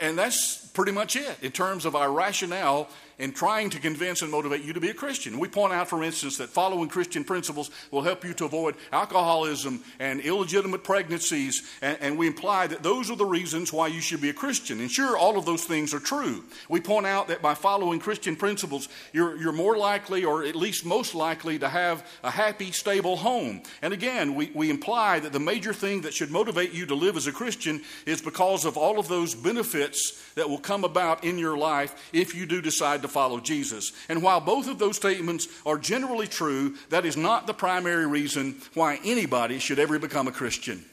And 0.00 0.16
that's 0.16 0.66
pretty 0.68 0.92
much 0.92 1.16
it 1.16 1.38
in 1.42 1.52
terms 1.52 1.84
of 1.84 1.96
our 1.96 2.10
rationale 2.10 2.88
in 3.18 3.32
trying 3.32 3.70
to 3.70 3.78
convince 3.78 4.22
and 4.22 4.30
motivate 4.30 4.62
you 4.62 4.72
to 4.72 4.80
be 4.80 4.90
a 4.90 4.94
Christian. 4.94 5.38
We 5.38 5.48
point 5.48 5.72
out, 5.72 5.88
for 5.88 6.02
instance, 6.02 6.38
that 6.38 6.48
following 6.48 6.88
Christian 6.88 7.24
principles 7.24 7.70
will 7.90 8.02
help 8.02 8.24
you 8.24 8.34
to 8.34 8.44
avoid 8.44 8.76
alcoholism 8.92 9.82
and 9.98 10.20
illegitimate 10.20 10.84
pregnancies, 10.84 11.62
and, 11.80 11.98
and, 12.00 12.18
we 12.18 12.26
imply 12.26 12.66
that 12.66 12.82
those 12.82 13.10
are 13.10 13.16
the 13.16 13.24
reasons 13.24 13.72
why 13.72 13.86
you 13.86 14.00
should 14.00 14.20
be 14.20 14.28
a 14.28 14.34
Christian. 14.34 14.80
And 14.80 14.90
sure, 14.90 15.16
all 15.16 15.38
of 15.38 15.44
those 15.44 15.64
things 15.64 15.94
are 15.94 15.98
true. 15.98 16.44
We 16.68 16.80
point 16.80 17.06
out 17.06 17.28
that 17.28 17.42
by 17.42 17.54
following 17.54 18.00
Christian 18.00 18.36
principles, 18.36 18.88
you're, 19.12 19.36
you're 19.36 19.52
more 19.52 19.76
likely, 19.76 20.24
or 20.24 20.44
at 20.44 20.54
least 20.54 20.84
most 20.84 21.14
likely, 21.14 21.58
to 21.58 21.68
have 21.68 22.06
a 22.22 22.30
happy, 22.30 22.70
stable 22.70 23.16
home. 23.16 23.62
And 23.80 23.92
again, 23.92 24.34
we, 24.34 24.50
we 24.54 24.70
imply 24.70 25.20
that 25.20 25.32
the 25.32 25.40
major 25.40 25.72
thing 25.72 26.02
that 26.02 26.14
should 26.14 26.30
motivate 26.30 26.72
you 26.72 26.86
to 26.86 26.94
live 26.94 27.16
as 27.16 27.26
a 27.26 27.32
Christian 27.32 27.82
is 28.06 28.20
because 28.20 28.64
of 28.64 28.76
all 28.76 28.98
of 28.98 29.08
those 29.08 29.34
benefits 29.34 30.22
that 30.34 30.48
will 30.48 30.58
come 30.58 30.84
about 30.84 31.24
in 31.24 31.38
your 31.38 31.56
life 31.56 32.10
if 32.12 32.34
you 32.34 32.46
do 32.46 32.60
decide 32.60 33.01
to 33.02 33.08
follow 33.08 33.40
Jesus. 33.40 33.92
And 34.08 34.22
while 34.22 34.40
both 34.40 34.68
of 34.68 34.78
those 34.78 34.96
statements 34.96 35.48
are 35.66 35.78
generally 35.78 36.26
true, 36.26 36.76
that 36.90 37.04
is 37.04 37.16
not 37.16 37.46
the 37.46 37.54
primary 37.54 38.06
reason 38.06 38.56
why 38.74 39.00
anybody 39.04 39.58
should 39.58 39.78
ever 39.78 39.98
become 39.98 40.28
a 40.28 40.32
Christian. 40.32 40.84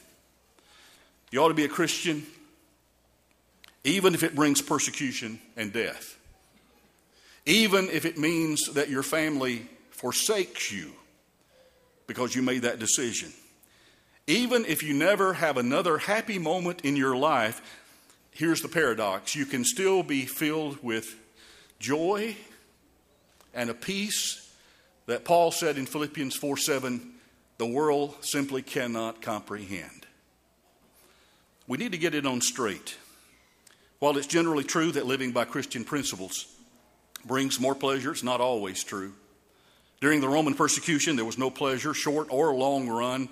You 1.32 1.44
ought 1.44 1.50
to 1.50 1.54
be 1.54 1.66
a 1.66 1.70
Christian 1.70 2.26
even 3.84 4.14
if 4.14 4.24
it 4.24 4.36
brings 4.36 4.62
persecution 4.62 5.40
and 5.56 5.72
death, 5.72 6.18
even 7.46 7.90
if 7.90 8.06
it 8.06 8.18
means 8.18 8.74
that 8.74 8.90
your 8.90 9.04
family 9.04 9.68
forsakes 9.92 10.72
you 10.72 10.92
because 12.08 12.36
you 12.36 12.42
made 12.42 12.64
that 12.64 12.80
decision. 12.80 13.32
Even 14.28 14.66
if 14.66 14.84
you 14.84 14.94
never 14.94 15.34
have 15.34 15.58
another 15.58 15.98
happy 15.98 16.38
moment 16.38 16.82
in 16.82 16.96
your 16.96 17.16
life, 17.16 17.62
here's 18.32 18.62
the 18.62 18.68
paradox 18.68 19.36
you 19.36 19.46
can 19.46 19.64
still 19.64 20.04
be 20.04 20.26
filled 20.26 20.84
with 20.84 21.16
joy 21.80 22.36
and 23.54 23.70
a 23.70 23.74
peace 23.74 24.46
that 25.08 25.26
Paul 25.26 25.52
said 25.52 25.78
in 25.78 25.86
Philippians 25.86 26.36
4 26.36 26.58
7, 26.58 27.14
the 27.58 27.66
world 27.66 28.16
simply 28.22 28.62
cannot 28.62 29.22
comprehend. 29.22 30.06
We 31.68 31.78
need 31.78 31.92
to 31.92 31.98
get 31.98 32.16
it 32.16 32.26
on 32.26 32.42
straight. 32.42 32.98
While 34.00 34.18
it's 34.18 34.28
generally 34.28 34.64
true 34.64 34.92
that 34.94 35.06
living 35.06 35.32
by 35.32 35.46
Christian 35.46 35.84
principles 35.84 36.46
brings 37.26 37.60
more 37.60 37.76
pleasure, 37.76 38.12
it's 38.12 38.24
not 38.24 38.40
always 38.40 38.84
true. 38.84 39.14
During 40.00 40.22
the 40.22 40.30
Roman 40.30 40.54
persecution, 40.54 41.18
there 41.18 41.26
was 41.26 41.38
no 41.38 41.50
pleasure, 41.50 41.94
short 41.94 42.28
or 42.30 42.56
long 42.56 42.88
run, 42.88 43.28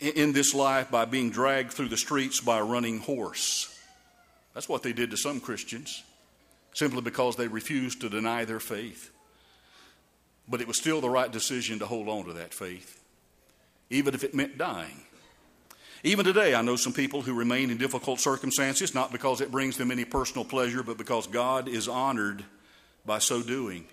in 0.00 0.32
this 0.32 0.54
life 0.54 0.90
by 0.90 1.04
being 1.04 1.30
dragged 1.30 1.72
through 1.72 1.88
the 1.88 1.96
streets 1.96 2.40
by 2.40 2.58
a 2.58 2.64
running 2.64 3.00
horse. 3.00 3.74
That's 4.54 4.68
what 4.68 4.82
they 4.82 4.92
did 4.92 5.10
to 5.10 5.16
some 5.16 5.40
Christians 5.40 6.02
simply 6.78 7.00
because 7.00 7.34
they 7.34 7.48
refused 7.48 8.00
to 8.00 8.08
deny 8.08 8.44
their 8.44 8.60
faith. 8.60 9.10
But 10.48 10.60
it 10.60 10.68
was 10.68 10.78
still 10.78 11.00
the 11.00 11.10
right 11.10 11.30
decision 11.30 11.80
to 11.80 11.86
hold 11.86 12.08
on 12.08 12.26
to 12.26 12.34
that 12.34 12.54
faith, 12.54 13.02
even 13.90 14.14
if 14.14 14.22
it 14.22 14.32
meant 14.32 14.56
dying. 14.56 15.02
Even 16.04 16.24
today, 16.24 16.54
I 16.54 16.62
know 16.62 16.76
some 16.76 16.92
people 16.92 17.22
who 17.22 17.34
remain 17.34 17.70
in 17.70 17.78
difficult 17.78 18.20
circumstances, 18.20 18.94
not 18.94 19.10
because 19.10 19.40
it 19.40 19.50
brings 19.50 19.76
them 19.76 19.90
any 19.90 20.04
personal 20.04 20.44
pleasure, 20.44 20.84
but 20.84 20.96
because 20.96 21.26
God 21.26 21.66
is 21.66 21.88
honored 21.88 22.44
by 23.04 23.18
so 23.18 23.42
doing. 23.42 23.84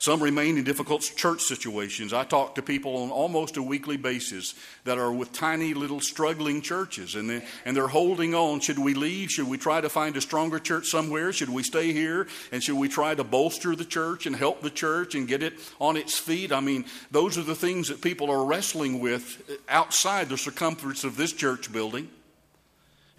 Some 0.00 0.22
remain 0.22 0.56
in 0.56 0.64
difficult 0.64 1.02
church 1.02 1.42
situations. 1.42 2.14
I 2.14 2.24
talk 2.24 2.54
to 2.54 2.62
people 2.62 2.96
on 2.96 3.10
almost 3.10 3.58
a 3.58 3.62
weekly 3.62 3.98
basis 3.98 4.54
that 4.84 4.96
are 4.96 5.12
with 5.12 5.30
tiny 5.34 5.74
little 5.74 6.00
struggling 6.00 6.62
churches 6.62 7.16
and, 7.16 7.28
they, 7.28 7.44
and 7.66 7.76
they're 7.76 7.86
holding 7.86 8.34
on. 8.34 8.60
Should 8.60 8.78
we 8.78 8.94
leave? 8.94 9.30
Should 9.30 9.46
we 9.46 9.58
try 9.58 9.82
to 9.82 9.90
find 9.90 10.16
a 10.16 10.22
stronger 10.22 10.58
church 10.58 10.86
somewhere? 10.86 11.34
Should 11.34 11.50
we 11.50 11.62
stay 11.62 11.92
here? 11.92 12.28
And 12.50 12.62
should 12.62 12.78
we 12.78 12.88
try 12.88 13.14
to 13.14 13.24
bolster 13.24 13.76
the 13.76 13.84
church 13.84 14.24
and 14.24 14.34
help 14.34 14.62
the 14.62 14.70
church 14.70 15.14
and 15.14 15.28
get 15.28 15.42
it 15.42 15.58
on 15.78 15.98
its 15.98 16.18
feet? 16.18 16.50
I 16.50 16.60
mean, 16.60 16.86
those 17.10 17.36
are 17.36 17.42
the 17.42 17.54
things 17.54 17.88
that 17.88 18.00
people 18.00 18.30
are 18.30 18.42
wrestling 18.42 19.00
with 19.00 19.60
outside 19.68 20.30
the 20.30 20.38
circumference 20.38 21.04
of 21.04 21.18
this 21.18 21.34
church 21.34 21.70
building. 21.70 22.08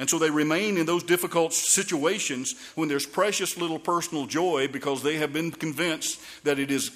And 0.02 0.10
so 0.10 0.18
they 0.18 0.32
remain 0.32 0.78
in 0.78 0.88
those 0.88 1.04
difficult 1.04 1.54
situations 1.54 2.56
when 2.74 2.90
there's 2.90 3.06
precious 3.06 3.56
little 3.56 3.78
personal 3.78 4.26
joy 4.26 4.68
because 4.68 5.04
they 5.04 5.18
have 5.18 5.32
been 5.32 5.52
convinced 5.52 6.20
that 6.44 6.58
it 6.58 6.72
is, 6.72 6.90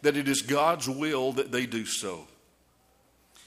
that 0.00 0.16
it 0.16 0.26
is 0.26 0.40
God's 0.40 0.88
will 0.88 1.32
that 1.32 1.52
they 1.52 1.66
do 1.66 1.84
so. 1.84 2.26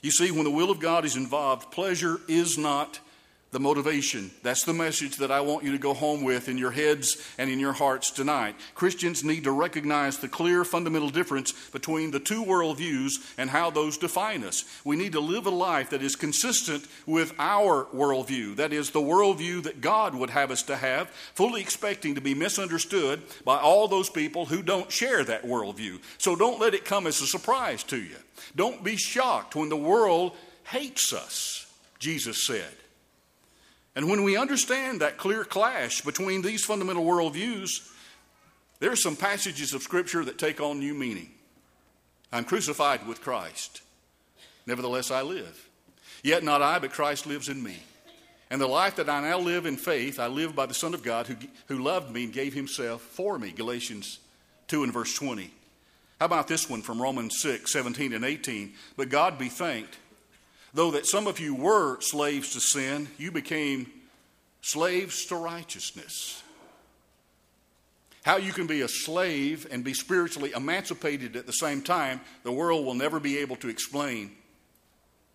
You 0.03 0.11
see, 0.11 0.29
when 0.29 0.43
the 0.43 0.51
will 0.51 0.69
of 0.69 0.79
God 0.79 1.03
is 1.03 1.15
involved, 1.15 1.71
pleasure 1.71 2.21
is 2.27 2.59
not 2.59 2.99
the 3.51 3.59
motivation. 3.59 4.31
That's 4.43 4.63
the 4.63 4.73
message 4.73 5.17
that 5.17 5.29
I 5.29 5.41
want 5.41 5.65
you 5.65 5.73
to 5.73 5.77
go 5.77 5.93
home 5.93 6.23
with 6.23 6.47
in 6.47 6.57
your 6.57 6.71
heads 6.71 7.21
and 7.37 7.49
in 7.49 7.59
your 7.59 7.73
hearts 7.73 8.09
tonight. 8.09 8.55
Christians 8.75 9.25
need 9.25 9.43
to 9.43 9.51
recognize 9.51 10.17
the 10.17 10.29
clear 10.29 10.63
fundamental 10.63 11.09
difference 11.09 11.51
between 11.69 12.11
the 12.11 12.19
two 12.21 12.45
worldviews 12.45 13.11
and 13.37 13.49
how 13.49 13.69
those 13.69 13.97
define 13.97 14.45
us. 14.45 14.63
We 14.85 14.95
need 14.95 15.11
to 15.11 15.19
live 15.19 15.47
a 15.47 15.51
life 15.51 15.89
that 15.89 16.01
is 16.01 16.15
consistent 16.15 16.87
with 17.05 17.33
our 17.39 17.87
worldview, 17.93 18.55
that 18.55 18.71
is, 18.71 18.91
the 18.91 19.01
worldview 19.01 19.63
that 19.63 19.81
God 19.81 20.15
would 20.15 20.29
have 20.29 20.49
us 20.49 20.63
to 20.63 20.77
have, 20.77 21.09
fully 21.09 21.59
expecting 21.59 22.15
to 22.15 22.21
be 22.21 22.33
misunderstood 22.33 23.21
by 23.43 23.57
all 23.57 23.89
those 23.89 24.09
people 24.09 24.45
who 24.45 24.61
don't 24.61 24.89
share 24.89 25.25
that 25.25 25.43
worldview. 25.43 25.99
So 26.17 26.37
don't 26.37 26.61
let 26.61 26.73
it 26.73 26.85
come 26.85 27.05
as 27.05 27.21
a 27.21 27.27
surprise 27.27 27.83
to 27.85 27.97
you. 27.97 28.15
Don't 28.55 28.81
be 28.81 28.95
shocked 28.95 29.57
when 29.57 29.67
the 29.67 29.75
world 29.75 30.37
hates 30.63 31.11
us, 31.11 31.65
Jesus 31.99 32.47
said. 32.47 32.71
And 33.95 34.09
when 34.09 34.23
we 34.23 34.37
understand 34.37 35.01
that 35.01 35.17
clear 35.17 35.43
clash 35.43 36.01
between 36.01 36.41
these 36.41 36.63
fundamental 36.63 37.03
worldviews, 37.03 37.89
there 38.79 38.91
are 38.91 38.95
some 38.95 39.15
passages 39.15 39.73
of 39.73 39.83
Scripture 39.83 40.23
that 40.25 40.37
take 40.37 40.61
on 40.61 40.79
new 40.79 40.93
meaning. 40.93 41.29
I'm 42.31 42.45
crucified 42.45 43.05
with 43.05 43.21
Christ. 43.21 43.81
Nevertheless, 44.65 45.11
I 45.11 45.21
live. 45.21 45.67
Yet 46.23 46.43
not 46.43 46.61
I, 46.61 46.79
but 46.79 46.91
Christ 46.91 47.27
lives 47.27 47.49
in 47.49 47.61
me. 47.61 47.77
And 48.49 48.61
the 48.61 48.67
life 48.67 48.95
that 48.97 49.09
I 49.09 49.21
now 49.21 49.39
live 49.39 49.65
in 49.65 49.77
faith, 49.77 50.19
I 50.19 50.27
live 50.27 50.55
by 50.55 50.65
the 50.65 50.73
Son 50.73 50.93
of 50.93 51.03
God 51.03 51.27
who, 51.27 51.35
who 51.67 51.83
loved 51.83 52.11
me 52.11 52.25
and 52.25 52.33
gave 52.33 52.53
himself 52.53 53.01
for 53.01 53.39
me. 53.39 53.51
Galatians 53.51 54.19
2 54.67 54.83
and 54.83 54.93
verse 54.93 55.13
20. 55.15 55.51
How 56.19 56.25
about 56.25 56.47
this 56.47 56.69
one 56.69 56.81
from 56.81 57.01
Romans 57.01 57.39
6, 57.41 57.71
17 57.71 58.13
and 58.13 58.23
18? 58.23 58.73
But 58.95 59.09
God 59.09 59.37
be 59.37 59.49
thanked 59.49 59.97
Though 60.73 60.91
that 60.91 61.05
some 61.05 61.27
of 61.27 61.39
you 61.39 61.53
were 61.53 61.99
slaves 61.99 62.53
to 62.53 62.61
sin, 62.61 63.09
you 63.17 63.31
became 63.31 63.91
slaves 64.61 65.25
to 65.25 65.35
righteousness. 65.35 66.41
How 68.23 68.37
you 68.37 68.53
can 68.53 68.67
be 68.67 68.81
a 68.81 68.87
slave 68.87 69.67
and 69.71 69.83
be 69.83 69.93
spiritually 69.93 70.51
emancipated 70.55 71.35
at 71.35 71.47
the 71.47 71.53
same 71.53 71.81
time, 71.81 72.21
the 72.43 72.51
world 72.51 72.85
will 72.85 72.93
never 72.93 73.19
be 73.19 73.39
able 73.39 73.55
to 73.57 73.67
explain, 73.67 74.31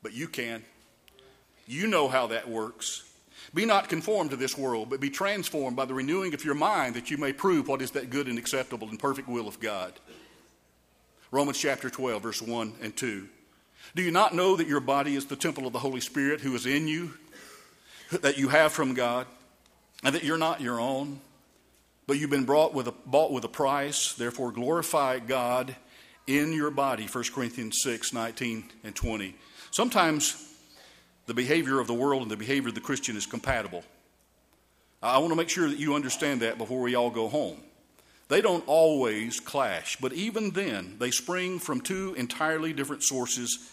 but 0.03 0.13
you 0.13 0.29
can. 0.29 0.63
You 1.67 1.89
know 1.89 2.07
how 2.09 2.29
that 2.29 2.49
works. 2.49 3.03
Be 3.53 3.65
not 3.65 3.89
conformed 3.89 4.31
to 4.31 4.37
this 4.37 4.57
world, 4.57 4.89
but 4.89 5.01
be 5.01 5.11
transformed 5.11 5.77
by 5.77 5.85
the 5.85 5.95
renewing 5.95 6.33
of 6.33 6.45
your 6.45 6.55
mind 6.55 6.95
that 6.95 7.11
you 7.11 7.19
may 7.19 7.33
prove 7.33 7.67
what 7.69 7.83
is 7.83 7.93
that 7.93 8.11
good 8.11 8.29
and 8.29 8.39
acceptable 8.39 8.89
and 8.89 8.99
perfect 8.99 9.29
will 9.29 9.49
of 9.49 9.59
God. 9.61 9.93
Romans 11.33 11.59
chapter 11.59 11.91
12, 11.91 12.23
verse 12.23 12.43
1 12.43 12.75
and 12.83 12.97
2. 12.97 13.29
Do 13.95 14.03
you 14.03 14.11
not 14.11 14.35
know 14.35 14.57
that 14.57 14.67
your 14.67 14.81
body 14.81 15.15
is 15.15 15.27
the 15.27 15.37
temple 15.37 15.67
of 15.67 15.73
the 15.73 15.79
Holy 15.79 16.01
Spirit 16.01 16.41
who 16.41 16.55
is 16.55 16.67
in 16.67 16.89
you, 16.89 17.15
that 18.11 18.39
you 18.39 18.49
have 18.49 18.73
from 18.73 18.95
God, 18.95 19.27
and 20.05 20.15
that 20.15 20.25
you're 20.25 20.39
not 20.39 20.61
your 20.61 20.81
own, 20.81 21.21
but 22.07 22.19
you've 22.19 22.31
been 22.31 22.45
brought 22.45 22.75
with 22.75 22.89
a, 22.89 22.95
bought 23.07 23.33
with 23.33 23.45
a 23.45 23.49
price? 23.49 24.15
Therefore, 24.15 24.53
glorify 24.53 25.19
God 25.19 25.75
in 26.27 26.53
your 26.53 26.71
body. 26.71 27.07
1 27.07 27.25
Corinthians 27.35 27.81
6 27.83 28.13
19 28.13 28.65
and 28.85 28.95
20. 28.95 29.35
Sometimes 29.71 30.55
the 31.27 31.35
behavior 31.35 31.81
of 31.81 31.87
the 31.87 31.95
world 31.95 32.23
and 32.23 32.31
the 32.31 32.37
behavior 32.37 32.69
of 32.69 32.75
the 32.75 32.81
Christian 32.81 33.17
is 33.17 33.27
compatible. 33.27 33.85
I 35.03 35.19
want 35.19 35.31
to 35.31 35.37
make 35.37 35.51
sure 35.51 35.69
that 35.69 35.79
you 35.79 35.95
understand 35.95 36.41
that 36.43 36.59
before 36.59 36.81
we 36.81 36.95
all 36.95 37.11
go 37.11 37.29
home. 37.29 37.61
They 38.29 38.41
don't 38.41 38.65
always 38.67 39.39
clash, 39.39 39.97
but 40.01 40.13
even 40.13 40.51
then, 40.51 40.97
they 40.99 41.13
spring 41.13 41.61
from 41.61 41.81
two 41.81 42.15
entirely 42.15 42.73
different 42.73 43.05
sources 43.05 43.71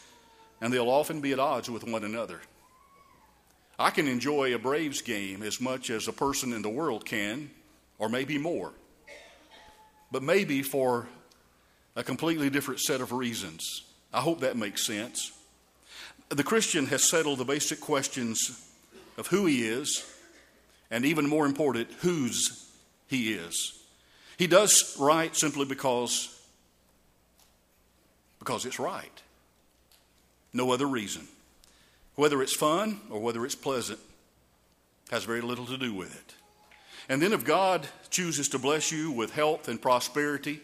and 0.64 0.72
they'll 0.72 0.90
often 0.90 1.20
be 1.20 1.34
at 1.34 1.40
odds 1.40 1.70
with 1.70 1.84
one 1.84 2.06
another. 2.06 2.40
I 3.78 3.90
can 3.90 4.08
enjoy 4.08 4.56
a 4.56 4.58
Braves 4.58 5.02
game 5.02 5.44
as 5.44 5.60
much 5.60 5.90
as 5.90 6.08
a 6.08 6.14
person 6.14 6.54
in 6.54 6.62
the 6.62 6.70
world 6.70 7.06
can, 7.06 7.52
or 8.00 8.08
maybe 8.08 8.38
more, 8.38 8.72
but 10.10 10.24
maybe 10.24 10.62
for 10.62 11.10
a 11.98 12.04
completely 12.04 12.50
different 12.50 12.80
set 12.80 13.02
of 13.02 13.12
reasons. 13.12 13.84
I 14.14 14.22
hope 14.22 14.40
that 14.40 14.56
makes 14.56 14.86
sense. 14.86 15.34
The 16.30 16.46
Christian 16.46 16.86
has 16.86 17.10
settled 17.10 17.40
the 17.40 17.46
basic 17.46 17.82
questions 17.82 18.66
of 19.18 19.28
who 19.28 19.46
he 19.46 19.68
is, 19.68 20.10
and 20.90 21.04
even 21.04 21.28
more 21.28 21.46
important, 21.46 21.90
whose 22.00 22.70
he 23.08 23.34
is. 23.34 23.84
He 24.38 24.48
does 24.48 24.96
right 24.98 25.36
simply 25.36 25.66
because, 25.66 26.42
because 28.40 28.66
it's 28.66 28.80
right. 28.80 29.23
No 30.54 30.72
other 30.72 30.88
reason. 30.88 31.28
Whether 32.16 32.42
it's 32.42 32.56
fun 32.56 33.02
or 33.10 33.20
whether 33.20 33.44
it's 33.46 33.56
pleasant 33.56 34.00
has 35.10 35.24
very 35.24 35.42
little 35.42 35.66
to 35.66 35.78
do 35.78 35.94
with 35.94 36.16
it. 36.16 36.36
And 37.10 37.22
then 37.22 37.34
if 37.34 37.44
God 37.44 37.88
chooses 38.10 38.48
to 38.50 38.60
bless 38.60 38.92
you 38.92 39.12
with 39.12 39.34
health 39.34 39.68
and 39.68 39.82
prosperity, 39.82 40.62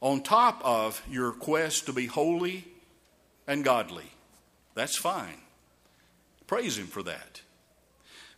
on 0.00 0.22
top 0.22 0.60
of 0.64 1.02
your 1.10 1.32
quest 1.32 1.86
to 1.86 1.92
be 1.92 2.06
holy 2.06 2.64
and 3.46 3.64
godly, 3.64 4.10
that's 4.74 4.96
fine. 4.96 5.38
Praise 6.46 6.78
Him 6.78 6.86
for 6.86 7.02
that. 7.02 7.42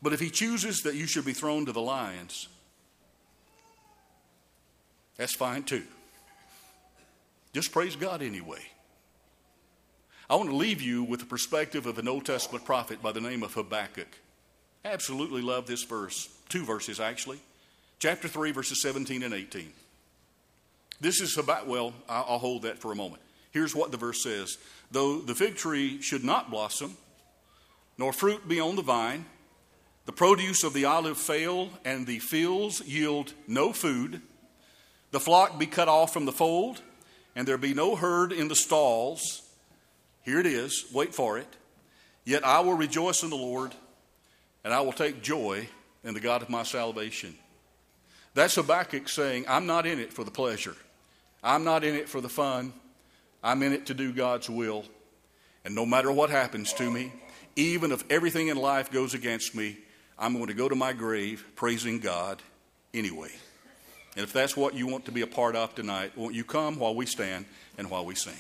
But 0.03 0.13
if 0.13 0.21
He 0.21 0.31
chooses 0.31 0.83
that 0.83 0.95
you 0.95 1.07
should 1.07 1.27
be 1.27 1.35
thrown 1.35 1.67
to 1.67 1.73
the 1.73 1.83
lions, 1.83 2.49
that's 5.17 5.35
fine 5.35 5.63
too. 5.63 5.85
Just 7.53 7.73
praise 7.73 7.95
God 7.95 8.23
anyway. 8.23 8.63
I 10.31 10.37
want 10.37 10.49
to 10.49 10.55
leave 10.55 10.81
you 10.81 11.03
with 11.03 11.19
the 11.19 11.27
perspective 11.27 11.87
of 11.87 11.99
an 11.99 12.07
Old 12.07 12.25
Testament 12.25 12.65
prophet 12.65 13.03
by 13.03 13.11
the 13.11 13.21
name 13.21 13.43
of 13.43 13.53
Habakkuk. 13.55 14.07
Absolutely 14.85 15.43
love 15.43 15.67
this 15.67 15.83
verse, 15.83 16.29
two 16.49 16.65
verses 16.65 17.01
actually. 17.01 17.41
Chapter 17.99 18.29
3, 18.29 18.53
verses 18.53 18.81
17 18.81 19.25
and 19.25 19.35
18. 19.35 19.73
This 21.01 21.21
is 21.21 21.37
about, 21.37 21.67
well, 21.67 21.93
I'll 22.09 22.39
hold 22.39 22.63
that 22.63 22.79
for 22.79 22.93
a 22.93 22.95
moment. 22.95 23.23
Here's 23.51 23.75
what 23.75 23.91
the 23.91 23.97
verse 23.97 24.23
says 24.23 24.57
Though 24.93 25.19
the 25.19 25.35
fig 25.35 25.57
tree 25.57 26.01
should 26.01 26.23
not 26.23 26.49
blossom, 26.49 26.97
nor 27.99 28.13
fruit 28.13 28.47
be 28.47 28.61
on 28.61 28.77
the 28.77 28.83
vine, 28.83 29.25
the 30.07 30.13
produce 30.13 30.63
of 30.63 30.75
the 30.75 30.85
olive 30.85 31.19
fail, 31.19 31.71
and 31.85 32.07
the 32.07 32.21
fields 32.21 32.81
yield 32.87 33.33
no 33.49 33.73
food, 33.73 34.23
the 35.11 35.19
flock 35.19 35.59
be 35.59 35.67
cut 35.67 35.89
off 35.89 36.13
from 36.13 36.25
the 36.25 36.31
fold, 36.31 36.83
and 37.35 37.49
there 37.49 37.59
be 37.59 37.75
no 37.75 37.97
herd 37.97 38.33
in 38.33 38.47
the 38.47 38.55
stalls, 38.55 39.43
here 40.23 40.39
it 40.41 40.47
is, 40.47 40.87
wait 40.93 41.15
for 41.15 41.39
it. 41.39 41.47
Yet 42.25 42.45
I 42.45 42.61
will 42.61 42.75
rejoice 42.75 43.23
in 43.23 43.31
the 43.31 43.37
Lord, 43.37 43.75
and 44.65 44.73
I 44.73 44.81
will 44.83 44.93
take 44.93 45.23
joy 45.23 45.69
in 46.05 46.15
the 46.15 46.21
God 46.21 46.43
of 46.43 46.51
my 46.51 46.63
salvation. 46.63 47.35
That's 48.35 48.55
Habakkuk 48.55 49.09
saying, 49.09 49.47
I'm 49.49 49.67
not 49.67 49.87
in 49.87 49.99
it 49.99 50.13
for 50.13 50.25
the 50.25 50.31
pleasure. 50.31 50.77
I'm 51.43 51.65
not 51.65 51.85
in 51.85 51.95
it 51.95 52.09
for 52.09 52.21
the 52.21 52.29
fun. 52.29 52.73
I'm 53.43 53.63
in 53.63 53.73
it 53.73 53.87
to 53.87 53.95
do 53.95 54.13
God's 54.13 54.49
will. 54.49 54.85
And 55.65 55.75
no 55.75 55.85
matter 55.85 56.13
what 56.13 56.31
happens 56.31 56.73
to 56.75 56.91
me, 56.91 57.13
even 57.57 57.93
if 57.93 58.05
everything 58.11 58.49
in 58.49 58.57
life 58.57 58.91
goes 58.91 59.15
against 59.15 59.55
me, 59.55 59.79
I'm 60.19 60.35
going 60.35 60.47
to 60.47 60.55
go 60.55 60.69
to 60.69 60.77
my 60.77 60.93
grave 60.93 61.45
praising 61.57 61.99
God 61.99 62.43
anyway. 62.93 63.31
And 64.17 64.25
if 64.25 64.33
that's 64.33 64.57
what 64.57 64.75
you 64.75 64.87
want 64.87 65.07
to 65.07 65.13
be 65.13 65.23
a 65.23 65.27
part 65.27 65.57
of 65.57 65.75
tonight, 65.75 66.13
won't 66.17 66.35
you 66.35 66.45
come 66.45 66.79
while 66.79 66.95
we 66.95 67.07
stand 67.07 67.47
and 67.79 67.91
while 67.91 68.05
we 68.05 68.15
sing? 68.15 68.35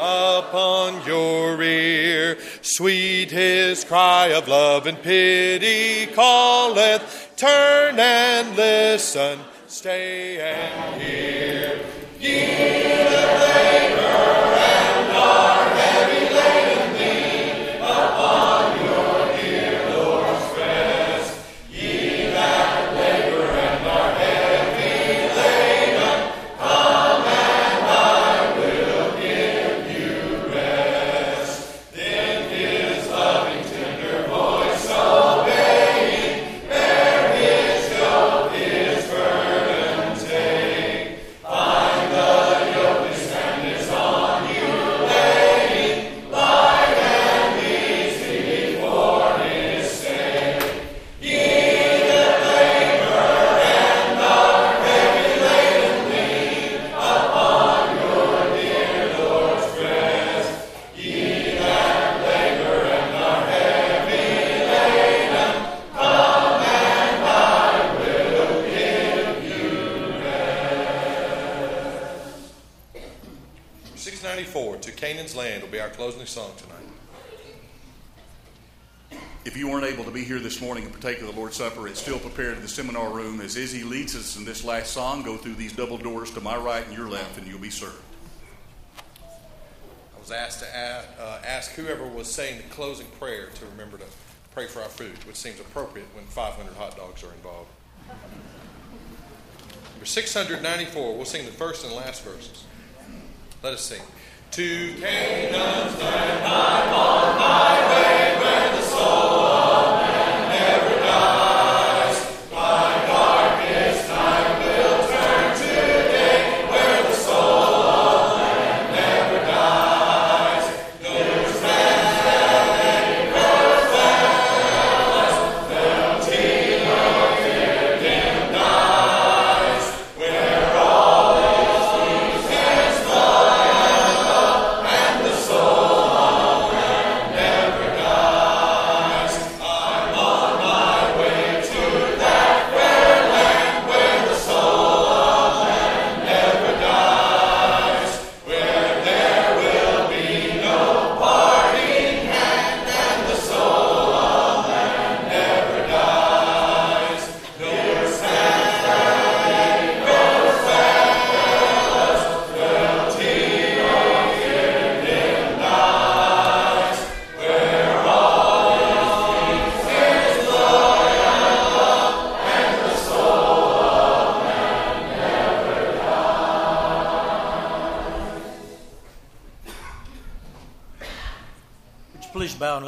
Upon 0.00 1.06
your 1.06 1.62
ear. 1.62 2.38
Sweet 2.62 3.30
his 3.30 3.84
cry 3.84 4.28
of 4.28 4.48
love 4.48 4.86
and 4.86 5.00
pity 5.02 6.06
calleth. 6.12 7.32
Turn 7.36 7.98
and 8.00 8.56
listen, 8.56 9.38
stay 9.66 10.40
and 10.40 11.00
hear. 11.00 11.84
Ye 12.18 12.46
the 13.04 13.26
labor 13.40 14.00
and 14.58 15.10
closing 15.12 15.59
morning 80.60 80.88
partake 80.90 81.20
of 81.20 81.26
the 81.26 81.32
Lord's 81.32 81.56
Supper, 81.56 81.88
it's 81.88 82.00
still 82.00 82.18
prepared 82.18 82.56
in 82.56 82.62
the 82.62 82.68
seminar 82.68 83.10
room. 83.10 83.40
As 83.40 83.56
Izzy 83.56 83.82
leads 83.82 84.14
us 84.14 84.36
in 84.36 84.44
this 84.44 84.62
last 84.62 84.92
song, 84.92 85.22
go 85.22 85.36
through 85.36 85.54
these 85.54 85.72
double 85.72 85.96
doors 85.96 86.30
to 86.32 86.40
my 86.40 86.56
right 86.56 86.86
and 86.86 86.94
your 86.94 87.08
left, 87.08 87.38
and 87.38 87.46
you'll 87.46 87.58
be 87.58 87.70
served. 87.70 88.02
I 89.18 90.20
was 90.20 90.30
asked 90.30 90.60
to 90.60 90.76
ask, 90.76 91.08
uh, 91.18 91.38
ask 91.46 91.70
whoever 91.72 92.06
was 92.06 92.30
saying 92.30 92.58
the 92.58 92.74
closing 92.74 93.06
prayer 93.18 93.48
to 93.54 93.66
remember 93.66 93.96
to 93.98 94.04
pray 94.52 94.66
for 94.66 94.82
our 94.82 94.88
food, 94.88 95.16
which 95.24 95.36
seems 95.36 95.58
appropriate 95.60 96.08
when 96.14 96.24
500 96.26 96.74
hot 96.74 96.96
dogs 96.96 97.24
are 97.24 97.32
involved. 97.32 97.70
Number 99.92 100.06
694, 100.06 101.16
we'll 101.16 101.24
sing 101.24 101.46
the 101.46 101.52
first 101.52 101.84
and 101.84 101.94
last 101.94 102.22
verses. 102.22 102.64
Let 103.62 103.74
us 103.74 103.82
sing. 103.82 104.02
To 104.52 104.94
kingdoms 104.94 105.94
on 105.94 106.40
my 106.42 107.76
way 107.92 108.36
where 108.40 108.76
the 108.76 108.82
soul 108.82 109.39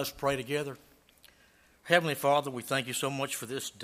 let's 0.02 0.10
pray 0.10 0.34
together? 0.34 0.76
Heavenly 1.84 2.16
Father, 2.16 2.50
we 2.50 2.62
thank 2.62 2.88
you 2.88 2.92
so 2.92 3.08
much 3.08 3.36
for 3.36 3.46
this 3.46 3.70
day. 3.70 3.78